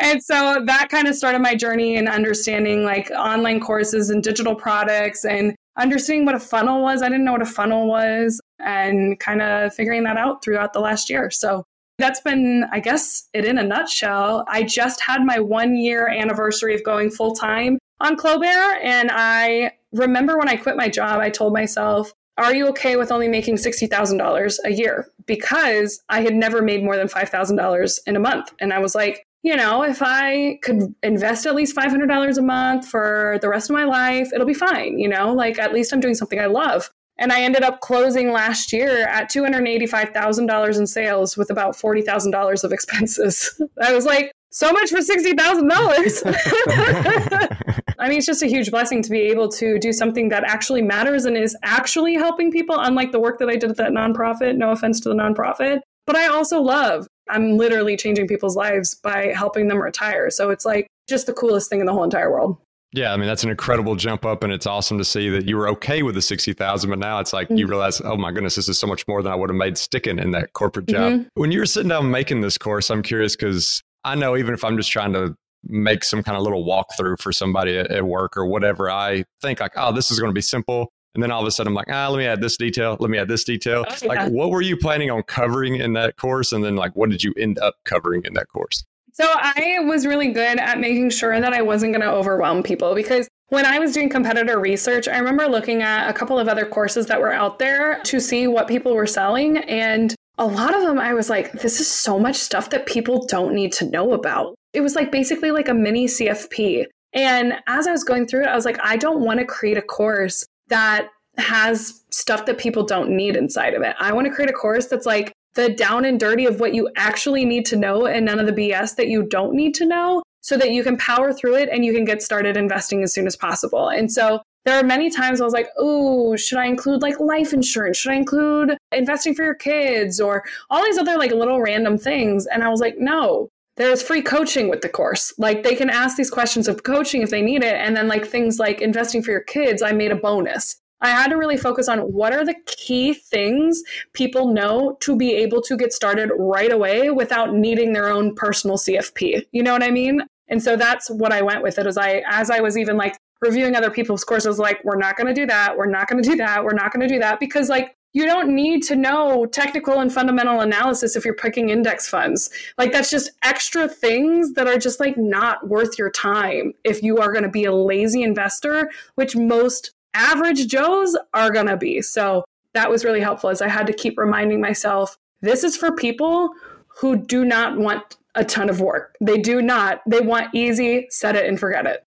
[0.00, 4.54] and so that kind of started my journey in understanding like online courses and digital
[4.54, 7.02] products and understanding what a funnel was.
[7.02, 10.80] I didn't know what a funnel was and kind of figuring that out throughout the
[10.80, 11.30] last year.
[11.30, 11.64] So
[12.00, 14.44] that's been, I guess, it in a nutshell.
[14.48, 18.82] I just had my one year anniversary of going full time on Clobare.
[18.82, 23.12] And I remember when I quit my job, I told myself, are you okay with
[23.12, 25.08] only making $60,000 a year?
[25.26, 28.52] Because I had never made more than $5,000 in a month.
[28.60, 32.86] And I was like, you know, if I could invest at least $500 a month
[32.86, 34.98] for the rest of my life, it'll be fine.
[34.98, 36.90] You know, like at least I'm doing something I love.
[37.20, 42.72] And I ended up closing last year at $285,000 in sales with about $40,000 of
[42.72, 43.60] expenses.
[43.82, 47.78] I was like, so much for $60,000.
[47.98, 50.80] I mean, it's just a huge blessing to be able to do something that actually
[50.80, 54.56] matters and is actually helping people, unlike the work that I did at that nonprofit.
[54.56, 55.80] No offense to the nonprofit.
[56.06, 60.30] But I also love, I'm literally changing people's lives by helping them retire.
[60.30, 62.56] So it's like just the coolest thing in the whole entire world.
[62.92, 65.56] Yeah, I mean that's an incredible jump up, and it's awesome to see that you
[65.56, 67.56] were okay with the sixty thousand, but now it's like mm-hmm.
[67.56, 69.78] you realize, oh my goodness, this is so much more than I would have made
[69.78, 71.12] sticking in that corporate job.
[71.12, 71.28] Mm-hmm.
[71.34, 74.64] When you were sitting down making this course, I'm curious because I know even if
[74.64, 78.36] I'm just trying to make some kind of little walkthrough for somebody at, at work
[78.36, 80.90] or whatever, I think like, oh, this is going to be simple.
[81.14, 82.96] And then all of a sudden I'm like, ah, let me add this detail.
[82.98, 83.84] Let me add this detail.
[83.88, 84.08] Oh, yeah.
[84.08, 86.52] Like, what were you planning on covering in that course?
[86.52, 88.84] And then, like, what did you end up covering in that course?
[89.12, 92.94] So I was really good at making sure that I wasn't going to overwhelm people
[92.94, 96.64] because when I was doing competitor research, I remember looking at a couple of other
[96.64, 99.58] courses that were out there to see what people were selling.
[99.58, 103.26] And a lot of them, I was like, this is so much stuff that people
[103.26, 104.54] don't need to know about.
[104.72, 106.86] It was like basically like a mini CFP.
[107.12, 109.76] And as I was going through it, I was like, I don't want to create
[109.76, 113.96] a course that has stuff that people don't need inside of it.
[113.98, 116.88] I want to create a course that's like the down and dirty of what you
[116.96, 120.22] actually need to know and none of the BS that you don't need to know
[120.42, 123.26] so that you can power through it and you can get started investing as soon
[123.26, 123.88] as possible.
[123.88, 127.52] And so there are many times I was like, oh, should I include like life
[127.52, 127.96] insurance?
[127.96, 132.46] Should I include investing for your kids or all these other like little random things?
[132.46, 135.32] And I was like, no, there's free coaching with the course.
[135.38, 137.74] Like they can ask these questions of coaching if they need it.
[137.74, 140.76] And then like things like investing for your kids, I made a bonus.
[141.00, 143.82] I had to really focus on what are the key things
[144.12, 148.76] people know to be able to get started right away without needing their own personal
[148.76, 149.46] CFP.
[149.52, 150.22] You know what I mean?
[150.48, 153.16] And so that's what I went with it as I as I was even like
[153.40, 156.28] reviewing other people's courses like we're not going to do that we're not going to
[156.28, 159.46] do that we're not going to do that because like you don't need to know
[159.46, 164.66] technical and fundamental analysis if you're picking index funds like that's just extra things that
[164.66, 168.22] are just like not worth your time if you are going to be a lazy
[168.22, 172.44] investor which most average joes are going to be so
[172.74, 176.50] that was really helpful as i had to keep reminding myself this is for people
[176.98, 181.36] who do not want a ton of work they do not they want easy set
[181.36, 182.04] it and forget it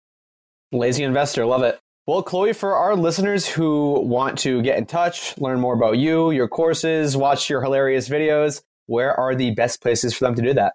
[0.71, 1.79] Lazy investor, love it.
[2.05, 6.29] Well, Chloe, for our listeners who want to get in touch, learn more about you,
[6.29, 10.53] your courses, watch your hilarious videos, where are the best places for them to do
[10.53, 10.73] that?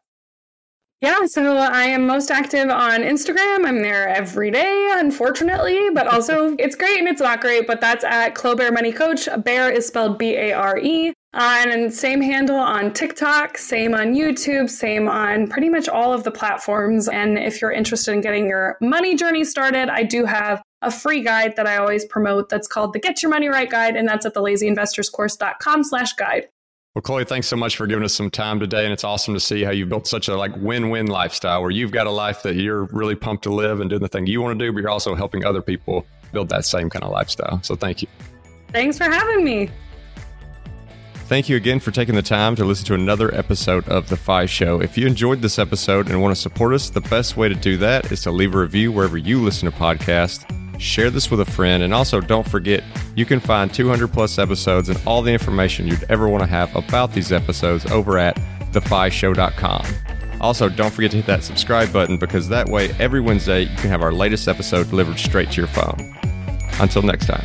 [1.01, 3.67] Yeah, so I am most active on Instagram.
[3.67, 8.05] I'm there every day, unfortunately, but also it's great and it's not great, but that's
[8.05, 9.29] at Clobare Money Coach.
[9.45, 11.13] Bare is spelled B A R E.
[11.35, 16.23] Uh, and same handle on TikTok, same on YouTube, same on pretty much all of
[16.23, 17.09] the platforms.
[17.09, 21.23] And if you're interested in getting your money journey started, I do have a free
[21.23, 24.25] guide that I always promote that's called the Get Your Money Right Guide, and that's
[24.25, 26.47] at the lazyinvestorscourse.com slash guide.
[26.95, 28.85] Well, Chloe, thanks so much for giving us some time today.
[28.85, 31.91] And it's awesome to see how you've built such a like win-win lifestyle where you've
[31.91, 34.57] got a life that you're really pumped to live and doing the thing you want
[34.57, 37.61] to do, but you're also helping other people build that same kind of lifestyle.
[37.65, 38.09] So thank you.
[38.69, 39.71] Thanks for having me.
[41.27, 44.47] Thank you again for taking the time to listen to another episode of The FI
[44.47, 44.81] Show.
[44.81, 47.77] If you enjoyed this episode and want to support us, the best way to do
[47.79, 50.45] that is to leave a review wherever you listen to podcasts.
[50.79, 52.83] Share this with a friend, and also don't forget
[53.15, 56.75] you can find 200 plus episodes and all the information you'd ever want to have
[56.75, 58.37] about these episodes over at
[58.73, 59.87] thefishow.com.
[60.41, 63.89] Also, don't forget to hit that subscribe button because that way every Wednesday you can
[63.89, 66.15] have our latest episode delivered straight to your phone.
[66.81, 67.45] Until next time.